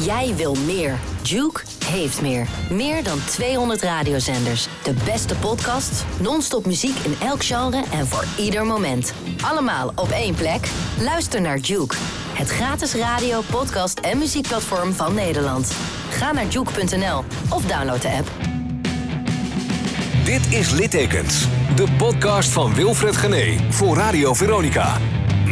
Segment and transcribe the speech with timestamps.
[0.00, 0.98] Jij wil meer.
[1.22, 2.48] Juke heeft meer.
[2.70, 4.68] Meer dan 200 radiozenders.
[4.82, 9.14] De beste podcasts, non-stop muziek in elk genre en voor ieder moment.
[9.40, 10.68] Allemaal op één plek.
[11.00, 11.96] Luister naar Juke.
[12.32, 15.72] Het gratis radio, podcast en muziekplatform van Nederland.
[16.10, 18.30] Ga naar juke.nl of download de app.
[20.24, 25.00] Dit is Littekens, de podcast van Wilfred Gené voor Radio Veronica.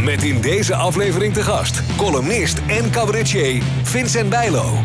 [0.05, 4.84] Met in deze aflevering te gast columnist en cabaretier Vincent Bijlo.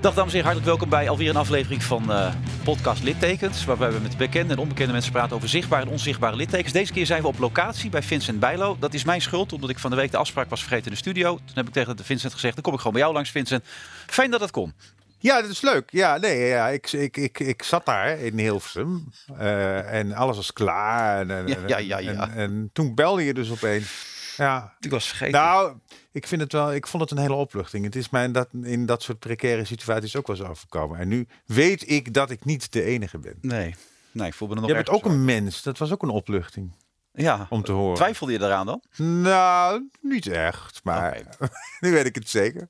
[0.00, 3.64] Dag dames en heren, hartelijk welkom bij alweer een aflevering van eh, podcast Littekens.
[3.64, 6.72] Waarbij we met bekende en onbekende mensen praten over zichtbare en onzichtbare littekens.
[6.72, 8.76] Deze keer zijn we op locatie bij Vincent Bijlo.
[8.80, 10.98] Dat is mijn schuld, omdat ik van de week de afspraak was vergeten in de
[10.98, 11.36] studio.
[11.36, 13.64] Toen heb ik tegen de Vincent gezegd, dan kom ik gewoon bij jou langs Vincent.
[14.06, 14.74] Fijn dat het kon.
[15.18, 15.88] Ja, dat is leuk.
[15.90, 20.52] Ja, nee, ja, ik, ik, ik, ik zat daar in Hilversum uh, en alles was
[20.52, 21.20] klaar.
[21.20, 22.12] En, en, Ja, ja, ja, ja.
[22.12, 24.18] En, en toen belde je dus opeens.
[24.40, 24.76] Ja.
[24.80, 25.40] Ik was vergeten.
[25.40, 25.76] Nou,
[26.12, 26.74] ik vind het wel.
[26.74, 27.84] Ik vond het een hele opluchting.
[27.84, 30.98] Het is mij in dat, in dat soort precaire situaties ook wel eens overkomen.
[30.98, 33.34] En nu weet ik dat ik niet de enige ben.
[33.40, 33.74] Nee,
[34.12, 35.62] nee ik voel me nog Je bent ook een mens.
[35.62, 36.74] Dat was ook een opluchting
[37.12, 37.96] Ja, om te horen.
[37.96, 38.82] twijfelde je eraan dan?
[38.96, 40.80] Nou, niet echt.
[40.84, 41.22] Maar
[41.80, 42.68] nu weet ik het zeker.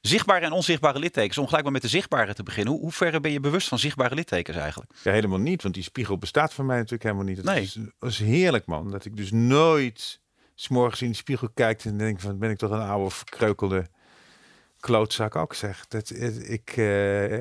[0.00, 1.38] Zichtbare en onzichtbare littekens.
[1.38, 2.72] Om gelijk maar met de zichtbare te beginnen.
[2.72, 4.90] Hoe, hoe ver ben je bewust van zichtbare littekens eigenlijk?
[5.02, 7.36] Ja, helemaal niet, want die spiegel bestaat voor mij natuurlijk helemaal niet.
[7.36, 7.62] Het Nee.
[7.62, 8.90] is, het is heerlijk, man.
[8.90, 10.20] Dat ik dus nooit
[10.68, 13.86] morgens in de spiegel kijk en denk van, ben ik toch een oude verkreukelde
[14.80, 15.86] klootzak ook zeg.
[15.88, 16.10] Dat,
[16.48, 17.40] ik, eh,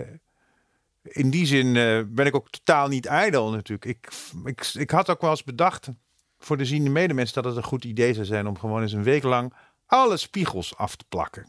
[1.04, 3.86] in die zin eh, ben ik ook totaal niet ijdel natuurlijk.
[3.86, 4.10] Ik,
[4.46, 5.90] ik, ik had ook wel eens bedacht
[6.40, 9.04] voor de ziende medemens dat het een goed idee zou zijn om gewoon eens een
[9.04, 9.54] week lang
[9.86, 11.48] alle spiegels af te plakken.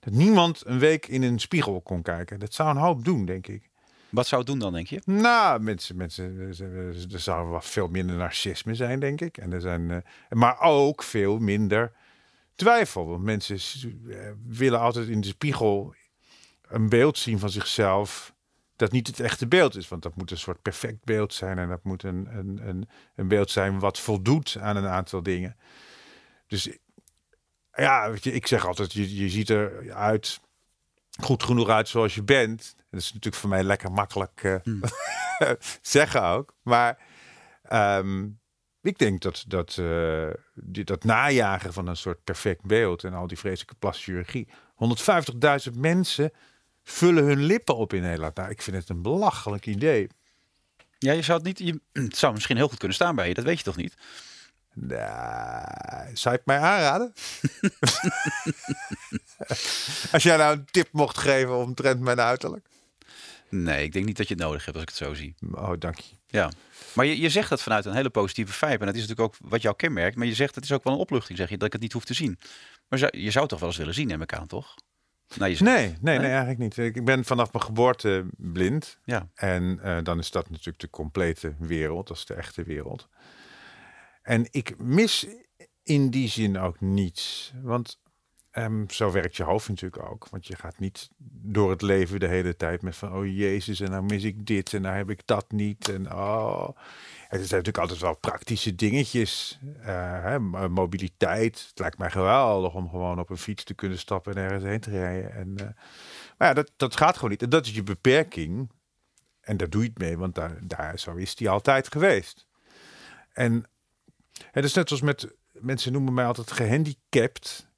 [0.00, 2.38] Dat niemand een week in een spiegel kon kijken.
[2.38, 3.69] Dat zou een hoop doen, denk ik.
[4.10, 5.00] Wat zou het doen dan, denk je?
[5.04, 6.38] Nou, mensen, mensen,
[7.10, 9.38] er- zou wel veel minder narcisme zijn, denk ik.
[9.38, 11.92] En er zijn, eh, maar ook veel minder
[12.54, 13.06] twijfel.
[13.06, 13.58] Want mensen
[14.10, 15.94] eh, willen altijd in de spiegel
[16.68, 18.34] een beeld zien van zichzelf
[18.76, 19.88] dat niet het echte beeld is.
[19.88, 23.28] Want dat moet een soort perfect beeld zijn en dat moet een, een, een, een
[23.28, 25.56] beeld zijn wat voldoet aan een aantal dingen.
[26.46, 26.68] Dus
[27.72, 30.40] ja, weet je, ik zeg altijd, je, je ziet eruit
[31.22, 32.74] goed genoeg uit zoals je bent.
[32.90, 35.50] Dat is natuurlijk voor mij lekker makkelijk eh,
[35.82, 36.54] zeggen ook.
[36.62, 36.98] Maar
[37.62, 38.28] ehm,
[38.82, 43.26] ik denk dat dat, eh, die, dat najagen van een soort perfect beeld en al
[43.26, 44.48] die vreselijke plastische chirurgie.
[45.72, 46.30] 150.000 mensen
[46.82, 48.36] vullen hun lippen op in Nederland.
[48.36, 50.08] Nou, ik vind het een belachelijk idee.
[50.98, 51.58] Ja, je zou het niet.
[51.58, 53.34] Je, het zou misschien heel goed kunnen staan bij je.
[53.34, 53.96] Dat weet je toch niet?
[54.74, 57.12] Nou, zou je het mij aanraden?
[60.12, 62.66] Als jij nou een tip mocht geven omtrent mijn uiterlijk.
[63.48, 65.34] Nee, ik denk niet dat je het nodig hebt als ik het zo zie.
[65.52, 66.14] Oh, dank je.
[66.26, 66.50] Ja.
[66.94, 68.78] Maar je, je zegt dat vanuit een hele positieve vibe.
[68.78, 70.16] En dat is natuurlijk ook wat jou kenmerkt.
[70.16, 71.92] Maar je zegt het is ook wel een opluchting, zeg je, dat ik het niet
[71.92, 72.38] hoef te zien.
[72.88, 74.74] Maar zou- je zou het toch wel eens willen zien, neem ik aan, toch?
[75.34, 76.76] Nou, je Nee, nee, nee, eigenlijk niet.
[76.76, 78.98] Ik ben vanaf mijn geboorte blind.
[79.04, 79.28] Ja.
[79.34, 83.08] En eh, dan is dat natuurlijk de complete wereld, dat is de echte wereld.
[84.22, 85.26] En ik mis
[85.82, 87.52] in die zin ook niets.
[87.62, 88.00] Want
[88.50, 90.28] ehm, zo werkt je hoofd natuurlijk ook.
[90.28, 91.10] Want je gaat niet
[91.42, 93.14] door het leven de hele tijd met van...
[93.14, 95.88] oh jezus, en nou mis ik dit en nou heb ik dat niet.
[95.88, 96.68] En oh...
[97.30, 99.58] Het zijn natuurlijk altijd wel praktische dingetjes.
[99.80, 101.66] eh, hè, mo- mobiliteit.
[101.68, 104.80] Het lijkt mij geweldig om gewoon op een fiets te kunnen stappen en ergens heen
[104.80, 105.32] te rijden.
[105.32, 105.66] En, eh,
[106.38, 107.42] maar ja, dat, dat gaat gewoon niet.
[107.42, 108.70] En dat is je beperking.
[109.40, 112.46] En daar doe je het mee, want daar, daar, zo is die altijd geweest.
[113.32, 113.64] En
[114.50, 117.68] het is net als met mensen noemen mij altijd gehandicapt.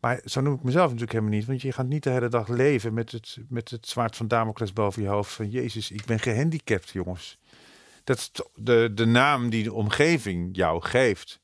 [0.00, 1.46] Maar zo noem ik mezelf natuurlijk helemaal niet.
[1.46, 4.72] Want je gaat niet de hele dag leven met het, met het zwaard van Damocles
[4.72, 5.32] boven je hoofd.
[5.32, 7.38] Van Jezus, ik ben gehandicapt, jongens.
[8.04, 11.40] Dat is de, de naam die de omgeving jou geeft.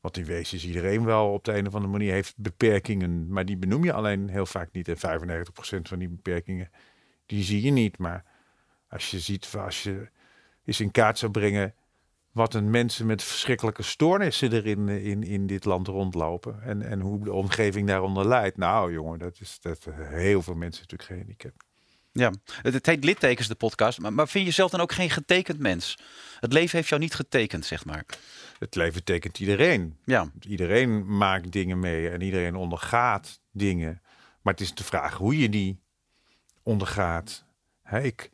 [0.00, 3.28] Want in wezen is iedereen wel op de een of andere manier heeft beperkingen.
[3.28, 4.88] Maar die benoem je alleen heel vaak niet.
[4.88, 5.00] En 95%
[5.82, 6.70] van die beperkingen,
[7.26, 7.98] die zie je niet.
[7.98, 8.24] Maar
[8.88, 10.08] als je ziet, als je
[10.64, 11.74] eens in kaart zou brengen
[12.32, 16.62] wat een mensen met verschrikkelijke stoornissen er in, in, in dit land rondlopen.
[16.62, 18.56] En, en hoe de omgeving daaronder leidt.
[18.56, 21.64] Nou jongen, dat is dat heel veel mensen natuurlijk gehandicapt.
[22.12, 22.32] Ja,
[22.62, 24.00] het, het heet littekens de podcast.
[24.00, 25.98] Maar, maar vind je zelf dan ook geen getekend mens?
[26.40, 28.04] Het leven heeft jou niet getekend, zeg maar.
[28.58, 29.96] Het leven tekent iedereen.
[30.04, 34.02] Ja, Iedereen maakt dingen mee en iedereen ondergaat dingen.
[34.42, 35.80] Maar het is de vraag hoe je die
[36.62, 37.44] ondergaat.
[37.82, 38.30] Hè, ik,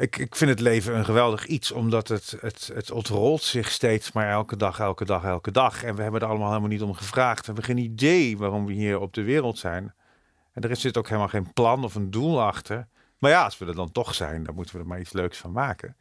[0.00, 4.12] ik, ik vind het leven een geweldig iets, omdat het, het, het ontrolt zich steeds
[4.12, 5.82] maar elke dag, elke dag, elke dag.
[5.82, 7.38] En we hebben er allemaal helemaal niet om gevraagd.
[7.38, 9.94] We hebben geen idee waarom we hier op de wereld zijn.
[10.52, 12.88] En er zit ook helemaal geen plan of een doel achter.
[13.18, 15.38] Maar ja, als we er dan toch zijn, dan moeten we er maar iets leuks
[15.38, 15.96] van maken.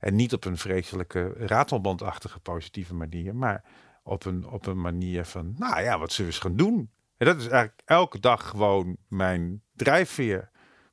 [0.00, 3.64] En niet op een vreselijke ratelbandachtige positieve manier, maar
[4.02, 6.90] op een, op een manier van, nou ja, wat zullen we eens gaan doen?
[7.16, 10.50] En dat is eigenlijk elke dag gewoon mijn drijfveer.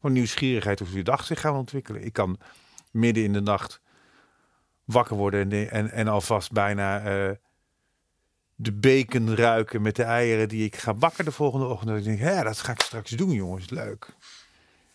[0.07, 2.03] Gewoon nieuwsgierigheid hoe die dag zich gaat ontwikkelen.
[2.03, 2.39] Ik kan
[2.91, 3.81] midden in de nacht
[4.83, 7.31] wakker worden en, en, en alvast bijna uh,
[8.55, 11.89] de bacon ruiken met de eieren die ik ga bakken de volgende ochtend.
[11.89, 13.69] En ik denk, ja, dat ga ik straks doen, jongens.
[13.69, 14.15] Leuk.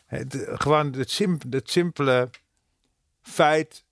[0.06, 1.18] Het, gewoon het,
[1.50, 2.30] het simpele
[3.20, 3.84] feit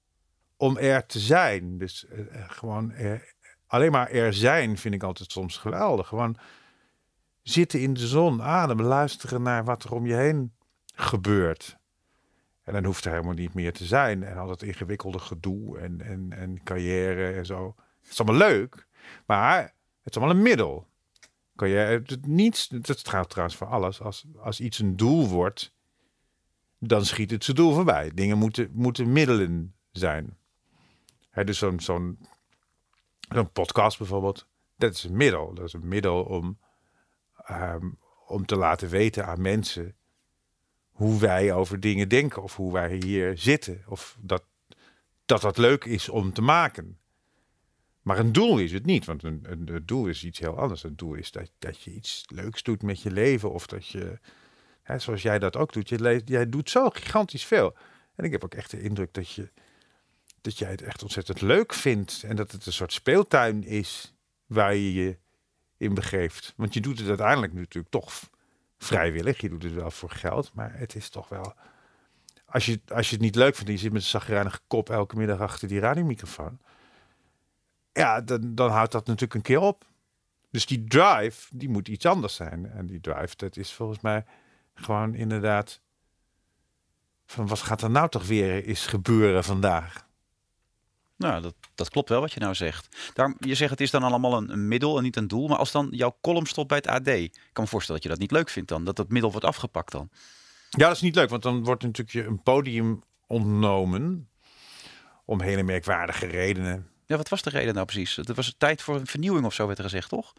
[0.56, 1.78] om er te zijn.
[1.78, 3.34] Dus uh, gewoon er,
[3.66, 6.08] alleen maar er zijn vind ik altijd soms geweldig.
[6.08, 6.36] Gewoon
[7.42, 10.58] zitten in de zon, ademen, luisteren naar wat er om je heen
[11.00, 11.78] gebeurt.
[12.62, 14.22] En dan hoeft er helemaal niet meer te zijn.
[14.22, 17.74] En al dat ingewikkelde gedoe en, en, en carrière en zo.
[18.00, 18.86] Het is allemaal leuk,
[19.26, 19.62] maar
[20.02, 20.88] het is allemaal een middel.
[21.54, 24.00] Je het niets, dat gaat trouwens voor alles.
[24.00, 25.72] Als, als iets een doel wordt,
[26.78, 28.10] dan schiet het zijn doel voorbij.
[28.14, 30.38] Dingen moeten, moeten middelen zijn.
[31.44, 32.18] Dus zo'n zo'n
[33.52, 34.46] podcast bijvoorbeeld,
[34.76, 35.54] dat is een middel.
[35.54, 36.58] Dat is een middel om,
[37.50, 39.94] um, om te laten weten aan mensen
[41.00, 43.82] hoe wij over dingen denken of hoe wij hier zitten.
[43.86, 44.42] Of dat
[45.24, 46.98] dat, dat leuk is om te maken.
[48.02, 50.82] Maar een doel is het niet, want een, een, doel is iets heel anders.
[50.82, 54.18] Een doel is dat, dat je iets leuks doet met je leven of dat je,
[54.82, 57.76] hè, zoals jij dat ook doet, je, jij doet zo gigantisch veel.
[58.14, 59.50] En ik heb ook echt de indruk dat, je,
[60.40, 64.14] dat jij het echt ontzettend leuk vindt en dat het een soort speeltuin is
[64.46, 65.18] waar je je
[65.76, 66.52] in begeeft.
[66.56, 68.30] Want je doet het uiteindelijk natuurlijk toch
[68.84, 69.40] vrijwillig.
[69.40, 71.54] Je doet het wel voor geld, maar het is toch wel...
[72.44, 75.16] Als je, als je het niet leuk vindt je zit met een zagrijnige kop elke
[75.16, 76.58] middag achter die radiomicrofoon...
[77.92, 79.86] Ja, dan, dan houdt dat natuurlijk een keer op.
[80.50, 82.70] Dus die drive, die moet iets anders zijn.
[82.70, 84.24] En die drive, dat is volgens mij
[84.74, 85.80] gewoon inderdaad...
[87.26, 90.08] Van wat gaat er nou toch weer eens gebeuren vandaag?
[91.20, 92.96] Nou, dat, dat klopt wel wat je nou zegt.
[93.14, 95.48] Daarom, je zegt het is dan allemaal een, een, middel en niet een doel.
[95.48, 98.16] Maar als dan jouw column stopt bij het AD, ik kan me voorstellen dat je
[98.18, 98.84] dat niet leuk vindt dan.
[98.84, 100.08] Dat dat middel wordt afgepakt dan.
[100.70, 104.28] Ja, dat is niet leuk, want dan wordt natuurlijk je een podium ontnomen.
[105.24, 106.88] Om hele merkwaardige redenen.
[107.06, 108.16] Ja, wat was de reden nou precies?
[108.16, 110.32] Het was tijd voor een vernieuwing of zo, werd er gezegd, toch?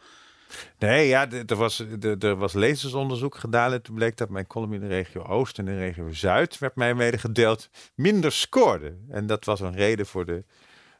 [0.80, 1.86] Nee, ja, er was,
[2.20, 3.74] er was lezersonderzoek gedaan.
[3.74, 6.58] En toen bleek dat mijn column in de regio Oost en in de regio Zuid,
[6.58, 8.98] werd mij medegedeeld, minder scoorde.
[9.10, 10.44] En dat was een reden voor de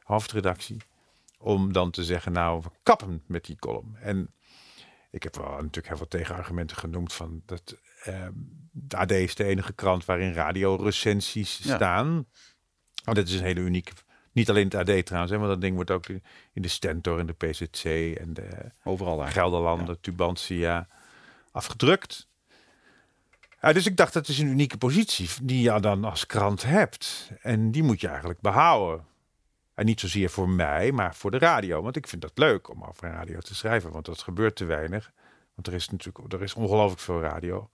[0.02, 0.82] hoofdredactie.
[1.38, 3.96] Om dan te zeggen, nou, we kappen met die column.
[3.96, 4.34] En
[5.10, 7.76] ik heb wel natuurlijk heel veel tegenargumenten genoemd van dat
[8.08, 8.26] uh,
[8.70, 11.74] de AD is de enige krant waarin radiorecensies ja.
[11.74, 12.26] staan.
[13.04, 13.92] Oh, dat is een hele unieke.
[14.32, 16.06] Niet alleen het AD trouwens, hè, want dat ding wordt ook
[16.52, 17.84] in de Stentor, in de PZC
[18.18, 19.18] en de overal.
[19.26, 20.00] Gelderlanden, ja.
[20.00, 20.88] Tubantia
[21.50, 22.28] afgedrukt.
[23.60, 27.30] Ja, dus ik dacht, dat is een unieke positie die je dan als krant hebt.
[27.40, 29.06] En die moet je eigenlijk behouden.
[29.74, 31.82] En niet zozeer voor mij, maar voor de radio.
[31.82, 33.90] Want ik vind dat leuk om over radio te schrijven.
[33.90, 35.12] Want dat gebeurt te weinig.
[35.54, 37.70] Want er is natuurlijk er is ongelooflijk veel radio.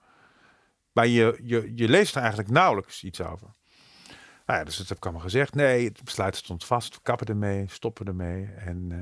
[0.93, 3.55] Maar je, je, je leest er eigenlijk nauwelijks iets over.
[4.47, 5.55] Nou ja, dus dat heb ik allemaal gezegd.
[5.55, 6.95] Nee, het besluit stond vast.
[6.95, 8.45] We kappen ermee, stoppen ermee.
[8.45, 8.99] En uh,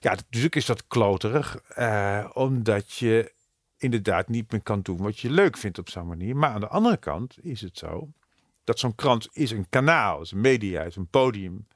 [0.00, 1.60] ja, natuurlijk is dat kloterig.
[1.78, 3.32] Uh, omdat je
[3.76, 6.36] inderdaad niet meer kan doen wat je leuk vindt op zo'n manier.
[6.36, 8.10] Maar aan de andere kant is het zo
[8.66, 11.66] dat zo'n krant is een kanaal, is een media, is een podium.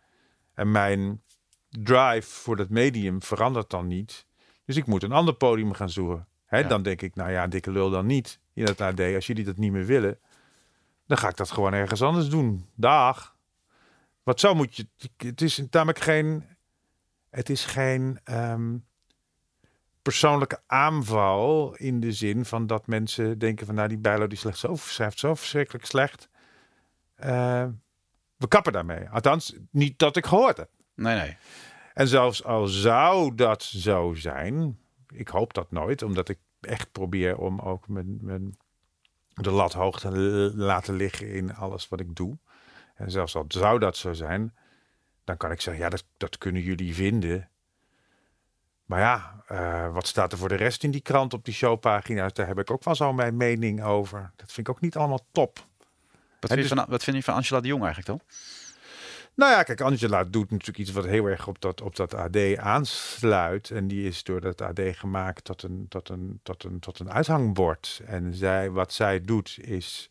[0.61, 1.23] En mijn
[1.69, 4.27] drive voor dat medium verandert dan niet.
[4.65, 6.27] Dus ik moet een ander podium gaan zoeken.
[6.45, 6.69] Hè, ja.
[6.69, 9.01] Dan denk ik, nou ja, dikke lul dan niet in het AD.
[9.01, 10.19] Als jullie dat niet meer willen,
[11.07, 12.67] dan ga ik dat gewoon ergens anders doen.
[12.75, 13.37] Dag.
[14.23, 14.87] Wat zo moet je.
[15.17, 16.45] Het is namelijk geen.
[17.31, 18.87] Het is geen um,
[20.03, 24.59] persoonlijke aanval in de zin van dat mensen denken van nou die Bijlo die slecht
[24.59, 26.29] zo schrijft zo verschrikkelijk slecht.
[27.25, 27.67] Uh,
[28.41, 29.09] we kappen daarmee.
[29.09, 30.71] Althans, niet dat ik gehoord heb.
[30.95, 31.37] Nee, nee.
[31.95, 34.79] En zelfs al zou dat zo zijn,
[35.09, 38.57] ik hoop dat nooit, omdat ik echt probeer om ook mijn, mijn,
[39.35, 40.11] de lat hoog te
[40.55, 42.39] laten liggen in alles wat ik doe.
[42.95, 44.55] En zelfs al zou dat zo zijn,
[45.25, 47.49] dan kan ik zeggen, ja, dat, dat kunnen jullie vinden.
[48.85, 52.33] Maar ja, uh, wat staat er voor de rest in die krant op die showpagina's?
[52.33, 54.33] Daar heb ik ook wel zo mijn mening over.
[54.37, 55.69] Dat vind ik ook niet allemaal top.
[56.41, 58.21] Wat vind, je van, wat vind je van Angela de Jong eigenlijk dan?
[59.35, 62.57] Nou ja, kijk, Angela doet natuurlijk iets wat heel erg op dat, op dat AD
[62.57, 63.71] aansluit.
[63.71, 67.13] En die is door dat AD gemaakt tot een, tot een, tot een, tot een
[67.13, 68.01] uithangbord.
[68.07, 70.11] En zij, wat zij doet is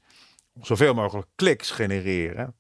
[0.62, 2.56] zoveel mogelijk kliks genereren.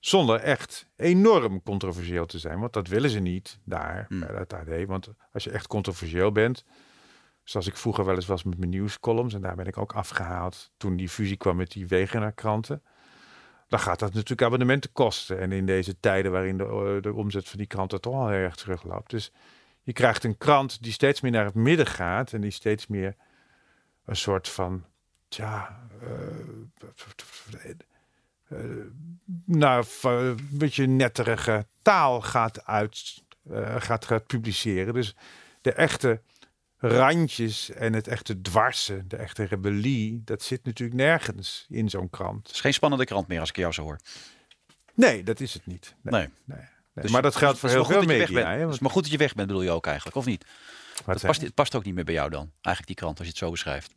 [0.00, 2.60] Zonder echt enorm controversieel te zijn.
[2.60, 4.20] Want dat willen ze niet daar hmm.
[4.20, 4.86] bij dat AD.
[4.86, 6.64] Want als je echt controversieel bent.
[7.44, 9.34] Zoals ik vroeger wel eens was met mijn nieuwscolumns.
[9.34, 12.82] En daar ben ik ook afgehaald toen die fusie kwam met die Wegener kranten
[13.72, 15.38] dan gaat dat natuurlijk abonnementen kosten.
[15.38, 18.38] En in deze tijden waarin de, eh, de omzet van die kranten toch al heel
[18.38, 19.10] erg terugloopt.
[19.10, 19.32] Dus
[19.82, 23.16] je krijgt een krant die steeds meer naar het midden gaat en die steeds meer
[24.04, 24.84] een soort van,
[25.28, 26.08] tja, uh,
[28.48, 28.84] uh,
[29.44, 33.22] nou, een beetje netterige taal gaat uit,
[33.76, 34.94] gaat, gaat publiceren.
[34.94, 35.16] Dus
[35.60, 36.20] de echte
[36.82, 42.46] randjes en het echte dwarsen, de echte rebellie, dat zit natuurlijk nergens in zo'n krant.
[42.46, 43.98] Het is geen spannende krant meer als ik jou zo hoor.
[44.94, 45.94] Nee, dat is het niet.
[46.02, 46.12] Nee.
[46.20, 46.28] nee.
[46.44, 46.66] nee.
[46.94, 48.50] Dus maar dat geldt voor heel veel media.
[48.50, 50.46] Het is maar goed dat je weg bent, bedoel je ook eigenlijk, of niet?
[51.04, 53.32] Het past, het past ook niet meer bij jou dan, eigenlijk die krant, als je
[53.32, 53.92] het zo beschrijft.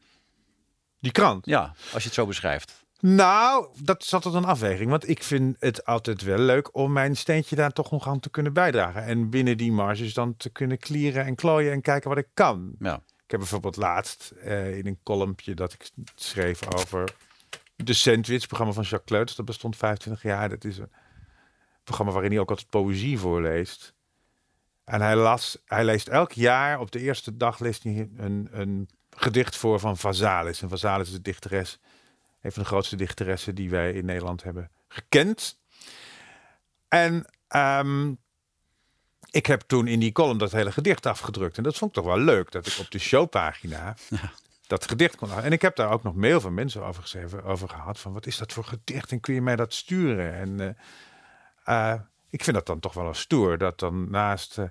[0.99, 1.45] Die krant?
[1.45, 2.84] Ja, als je het zo beschrijft.
[2.99, 4.89] Nou, dat is altijd een afweging.
[4.89, 8.29] Want ik vind het altijd wel leuk om mijn steentje daar toch nog aan te
[8.29, 9.03] kunnen bijdragen.
[9.03, 12.75] En binnen die marges dan te kunnen klieren en klooien en kijken wat ik kan.
[12.79, 12.95] Ja.
[12.95, 17.15] Ik heb bijvoorbeeld laatst uh, in een kolompje dat ik schreef over
[17.75, 19.35] de Sandwich, programma van Jacques Kleuters.
[19.35, 20.49] Dat bestond 25 jaar.
[20.49, 20.91] Dat is een
[21.83, 23.93] programma waarin hij ook altijd poëzie voorleest.
[24.83, 28.89] En hij, las, hij leest elk jaar, op de eerste dag leest hij een, een
[29.09, 30.61] gedicht voor van Vazalis.
[30.61, 31.79] En Vazalis is de dichteres,
[32.45, 35.59] een van de grootste dichteressen die wij in Nederland hebben gekend.
[36.87, 37.25] En
[37.55, 38.17] um,
[39.31, 41.57] ik heb toen in die column dat hele gedicht afgedrukt.
[41.57, 44.31] En dat vond ik toch wel leuk, dat ik op de showpagina ja.
[44.67, 47.69] dat gedicht kon En ik heb daar ook nog mail van mensen over geschreven, over
[47.69, 47.99] gehad.
[47.99, 50.33] Van wat is dat voor gedicht en kun je mij dat sturen?
[50.33, 53.57] En uh, uh, ik vind dat dan toch wel een stoer.
[53.57, 54.65] Dat dan naast uh,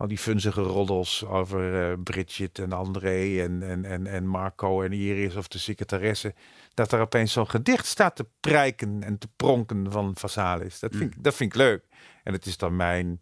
[0.00, 4.92] al die funzige roddels over uh, Bridget en André en, en, en, en Marco en
[4.92, 6.34] Iris of de secretaresse.
[6.74, 10.78] Dat er opeens zo'n gedicht staat te prijken en te pronken van Vasalis.
[10.78, 11.22] Dat vind, mm.
[11.22, 11.84] dat vind ik leuk.
[12.22, 13.20] En het is dan mijn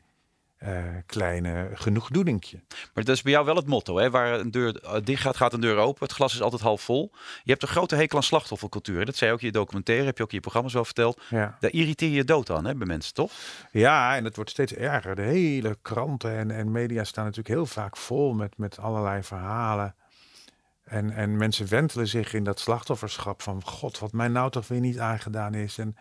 [0.62, 2.62] uh, kleine genoegdoeningje.
[2.94, 4.10] Maar dat is bij jou wel het motto, hè?
[4.10, 6.06] Waar een deur dicht gaat, gaat een deur open.
[6.06, 7.10] Het glas is altijd half vol.
[7.42, 9.04] Je hebt een grote hekel aan slachtoffercultuur.
[9.04, 11.22] Dat zei je ook in je documentaire, heb je ook in je programma's wel verteld.
[11.30, 11.56] Ja.
[11.60, 13.32] Daar irriteer je dood aan, hè, bij mensen, toch?
[13.72, 15.14] Ja, en het wordt steeds erger.
[15.14, 19.94] De hele kranten en, en media staan natuurlijk heel vaak vol met, met allerlei verhalen.
[20.84, 23.62] En, en mensen wentelen zich in dat slachtofferschap van...
[23.64, 25.78] God, wat mij nou toch weer niet aangedaan is.
[25.78, 25.96] En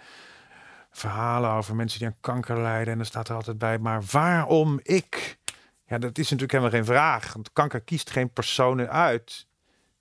[0.98, 2.92] verhalen over mensen die aan kanker lijden.
[2.92, 5.38] En dan staat er altijd bij, maar waarom ik?
[5.86, 7.34] Ja, dat is natuurlijk helemaal geen vraag.
[7.34, 9.48] Want kanker kiest geen personen uit.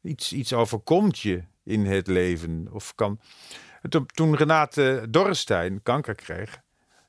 [0.03, 2.69] Iets, iets overkomt je in het leven.
[2.71, 3.21] Of kan...
[4.07, 6.61] Toen Renate Dorrestein kanker kreeg,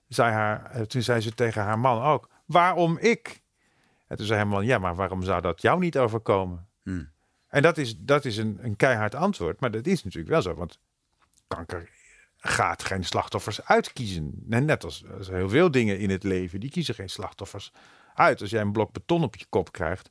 [0.08, 3.42] zei haar, eh, toen zei ze tegen haar man ook, waarom ik?
[4.08, 6.68] En toen zei haar man, ja, maar waarom zou dat jou niet overkomen?
[6.84, 7.10] Hmm.
[7.48, 10.54] En dat is, dat is een, een keihard antwoord, maar dat is natuurlijk wel zo.
[10.54, 10.80] Want
[11.48, 11.90] kanker
[12.48, 14.44] gaat geen slachtoffers uitkiezen.
[14.46, 17.72] Net als, als, heel veel dingen in het leven, die kiezen geen slachtoffers
[18.14, 18.42] uit.
[18.42, 20.10] Als jij een blok beton op je kop krijgt,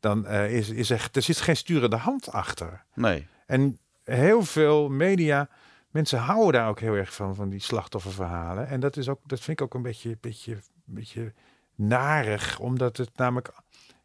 [0.00, 2.84] dan uh, is, is er, er zit geen sturende hand achter.
[2.94, 3.26] Nee.
[3.46, 5.48] En heel veel media,
[5.90, 8.68] mensen houden daar ook heel erg van, van die slachtofferverhalen.
[8.68, 11.32] En dat, is ook, dat vind ik ook een beetje, beetje, beetje
[11.74, 13.52] narig, omdat het namelijk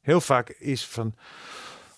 [0.01, 1.15] heel vaak is van...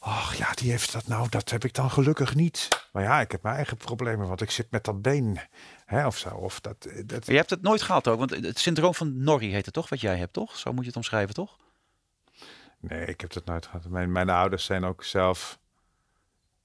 [0.04, 2.68] Och ja, die heeft dat nou, dat heb ik dan gelukkig niet.
[2.92, 5.40] Maar ja, ik heb mijn eigen problemen, want ik zit met dat been.
[5.86, 6.30] Hè, of zo.
[6.30, 7.26] Of dat, dat...
[7.26, 10.02] Je hebt het nooit gehad ook, want het syndroom van Norrie heet het toch, wat
[10.02, 10.58] jij hebt, toch?
[10.58, 11.58] Zo moet je het omschrijven, toch?
[12.80, 13.88] Nee, ik heb het nooit gehad.
[13.88, 15.60] Mijn, mijn ouders zijn ook zelf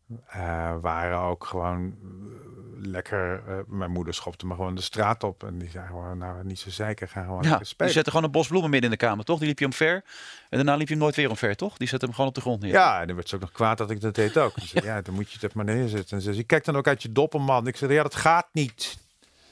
[0.08, 3.42] uh, waren ook gewoon uh, lekker.
[3.48, 5.44] Uh, mijn moeder schopte me gewoon de straat op.
[5.44, 7.74] En die zei gewoon, nou niet zo zeiken, gaan gewoon ja, spelen.
[7.76, 9.38] Die zette gewoon een bos bloemen midden in de kamer, toch?
[9.38, 10.04] Die liep je omver.
[10.48, 11.76] En daarna liep je hem nooit weer omver, toch?
[11.76, 12.72] Die zette hem gewoon op de grond neer.
[12.72, 14.58] Ja, en dan werd ze ook nog kwaad dat ik dat deed ook.
[14.72, 14.82] ja.
[14.84, 16.16] ja, dan moet je het maar neerzetten.
[16.16, 17.66] En ze zei, kijk dan ook uit je doppen, man.
[17.66, 18.98] Ik zei, ja, dat gaat niet.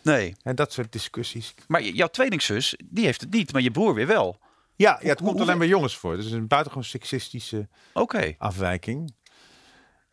[0.03, 0.37] Nee.
[0.43, 1.55] En dat soort discussies.
[1.67, 4.39] Maar jouw tweelingzus, die heeft het niet, maar je broer weer wel.
[4.77, 6.17] Ja, ja het komt alleen bij jongens voor.
[6.17, 8.35] Dus een buitengewoon seksistische okay.
[8.39, 9.15] afwijking.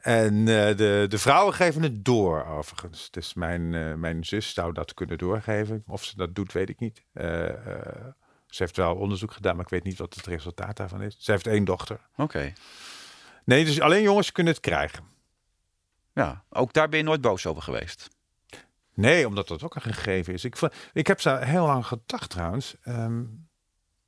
[0.02, 3.12] En uh, de, de vrouwen geven het door, overigens.
[3.12, 5.84] Dus mijn, uh, mijn zus zou dat kunnen doorgeven.
[5.88, 7.04] Of ze dat doet, weet ik niet.
[7.14, 7.24] Uh,
[8.48, 11.16] ze heeft wel onderzoek gedaan, maar ik weet niet wat het resultaat daarvan is.
[11.20, 12.00] Ze heeft één dochter.
[12.12, 12.22] Oké.
[12.22, 12.54] Okay.
[13.46, 15.04] Nee, dus alleen jongens kunnen het krijgen.
[16.14, 18.10] Ja, ook daar ben je nooit boos over geweest?
[18.94, 20.44] Nee, omdat dat ook een gegeven is.
[20.44, 20.60] Ik,
[20.94, 22.76] ik heb ze heel lang gedacht trouwens.
[22.86, 23.50] Um,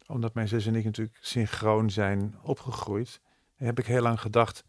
[0.07, 3.21] omdat mijn zus en ik natuurlijk synchroon zijn opgegroeid.
[3.55, 4.63] Heb ik heel lang gedacht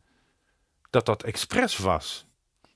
[0.94, 2.26] dat dat expres was.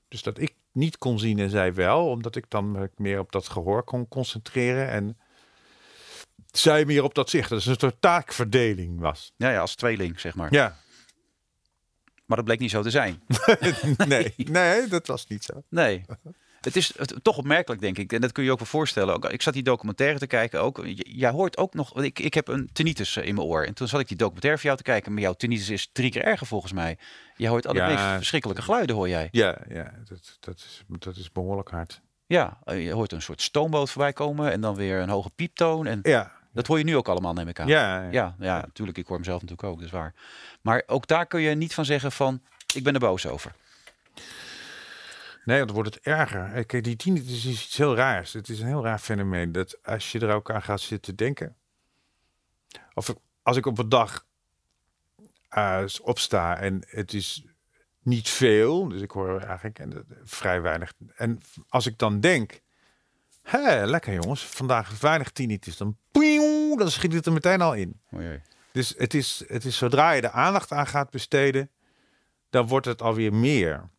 [0.07, 3.47] Dus dat ik niet kon zien en zij wel, omdat ik dan meer op dat
[3.47, 5.17] gehoor kon concentreren en
[6.51, 7.49] zij meer op dat zicht.
[7.49, 9.33] Dat is een soort taakverdeling was.
[9.37, 10.53] Ja, ja, als tweeling, zeg maar.
[10.53, 10.77] Ja.
[12.25, 13.21] Maar dat bleek niet zo te zijn.
[14.07, 15.63] nee, nee, dat was niet zo.
[15.69, 16.05] Nee.
[16.61, 18.13] Het is toch opmerkelijk, denk ik.
[18.13, 19.15] En dat kun je ook wel voorstellen.
[19.15, 20.81] Ook, ik zat die documentaire te kijken ook.
[20.93, 22.01] Jij hoort ook nog...
[22.01, 23.63] Ik, ik heb een tinnitus eh, in mijn oor.
[23.63, 25.13] En toen zat ik die documentaire voor jou te kijken.
[25.13, 26.97] Maar jouw tinnitus is drie keer erger volgens mij.
[27.35, 29.27] Je hoort alle ja, verschrikkelijke geluiden, hoor jij.
[29.31, 32.01] Ja, ja dat, dat, is, dat is behoorlijk hard.
[32.25, 34.51] Ja, je hoort een soort stoomboot voorbij komen.
[34.51, 35.85] En dan weer een hoge pieptoon.
[35.87, 35.99] En...
[36.03, 37.67] Ja, Dat hoor je nu ook allemaal, neem ik aan.
[37.67, 38.09] Ja, ja.
[38.11, 38.97] Ja, ja, natuurlijk.
[38.97, 40.13] Ik hoor hem zelf natuurlijk ook, dat is waar.
[40.61, 42.41] Maar ook daar kun je niet van zeggen van,
[42.73, 43.51] ik ben er boos over.
[45.45, 46.53] Nee, want dan wordt het erger.
[46.53, 48.33] Eh, Kijk, die tinnitus is iets heel raars.
[48.33, 49.51] Het is een heel raar fenomeen.
[49.51, 51.55] Dat als je er ook aan gaat zitten denken.
[52.93, 54.25] Of als ik op een dag
[55.49, 57.45] eh, opsta en het is
[58.03, 58.87] niet veel.
[58.87, 60.93] Dus ik hoor eigenlijk en, eh, vrij weinig.
[61.15, 62.61] En als ik dan denk.
[63.41, 64.45] Hé, lekker jongens.
[64.45, 65.77] Vandaag weinig tinnitus.
[65.77, 65.97] Dan,
[66.77, 67.99] dan schiet het er meteen al in.
[68.11, 68.41] Oh jee.
[68.71, 71.69] Dus het is, het is zodra je de aandacht aan gaat besteden,
[72.49, 73.89] dan wordt het alweer meer.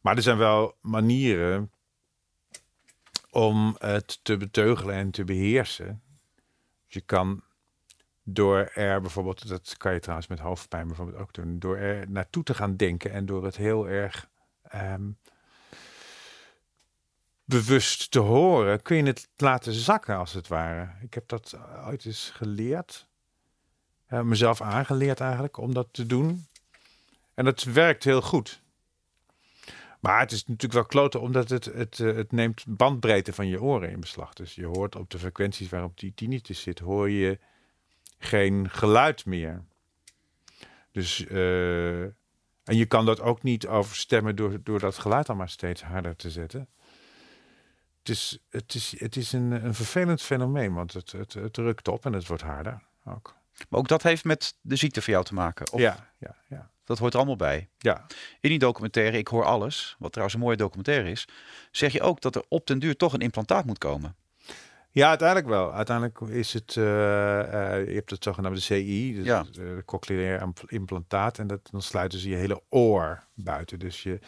[0.00, 1.72] Maar er zijn wel manieren
[3.30, 6.02] om het te beteugelen en te beheersen.
[6.86, 7.42] Je kan
[8.22, 12.42] door er bijvoorbeeld, dat kan je trouwens met hoofdpijn bijvoorbeeld ook doen, door er naartoe
[12.42, 14.28] te gaan denken en door het heel erg
[14.62, 15.10] ehm,
[17.44, 20.94] bewust te horen, kun je het laten zakken als het ware.
[21.00, 23.08] Ik heb dat ooit eens geleerd
[24.10, 26.46] mezelf aangeleerd eigenlijk om dat te doen.
[27.34, 28.62] En dat werkt heel goed.
[30.00, 33.62] Maar het is natuurlijk wel kloten, omdat het, het, eh, het neemt bandbreedte van je
[33.62, 34.32] oren in beslag.
[34.32, 37.38] Dus je hoort op de frequenties waarop die tinnitus zit, hoor je
[38.18, 39.64] geen geluid meer.
[40.92, 45.48] Dus, eh, en je kan dat ook niet overstemmen door, door dat geluid dan maar
[45.48, 46.68] steeds harder te zetten.
[47.98, 51.88] Het is, het is, het is een, een vervelend fenomeen, want het, het, het rukt
[51.88, 53.38] op en het wordt harder ook.
[53.68, 55.72] Maar ook dat heeft met de ziekte van jou te maken.
[55.72, 56.69] Of Ja, ja, ja.
[56.84, 57.68] Dat hoort er allemaal bij.
[57.78, 58.06] Ja,
[58.40, 61.28] In die documentaire, Ik hoor alles, wat trouwens een mooie documentaire is,
[61.70, 64.14] zeg je ook dat er op den duur toch een implantaat moet komen.
[64.92, 65.72] ja, uiteindelijk wel.
[65.74, 67.40] Uiteindelijk is het, eh,
[67.78, 69.44] eh, je hebt het zogenaamde CI, dus Ja.
[69.44, 71.38] het, eh, cochleair impl- implantaat.
[71.38, 73.78] En dat, dan sluiten ze je hele oor buiten.
[73.78, 74.18] Dus je,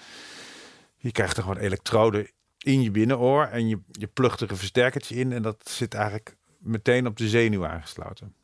[0.97, 5.15] je krijgt er gewoon elektroden in je binnenoor en je, je plugt er een versterkertje
[5.15, 5.33] in.
[5.33, 8.35] En dat zit eigenlijk meteen op de zenuw aangesloten.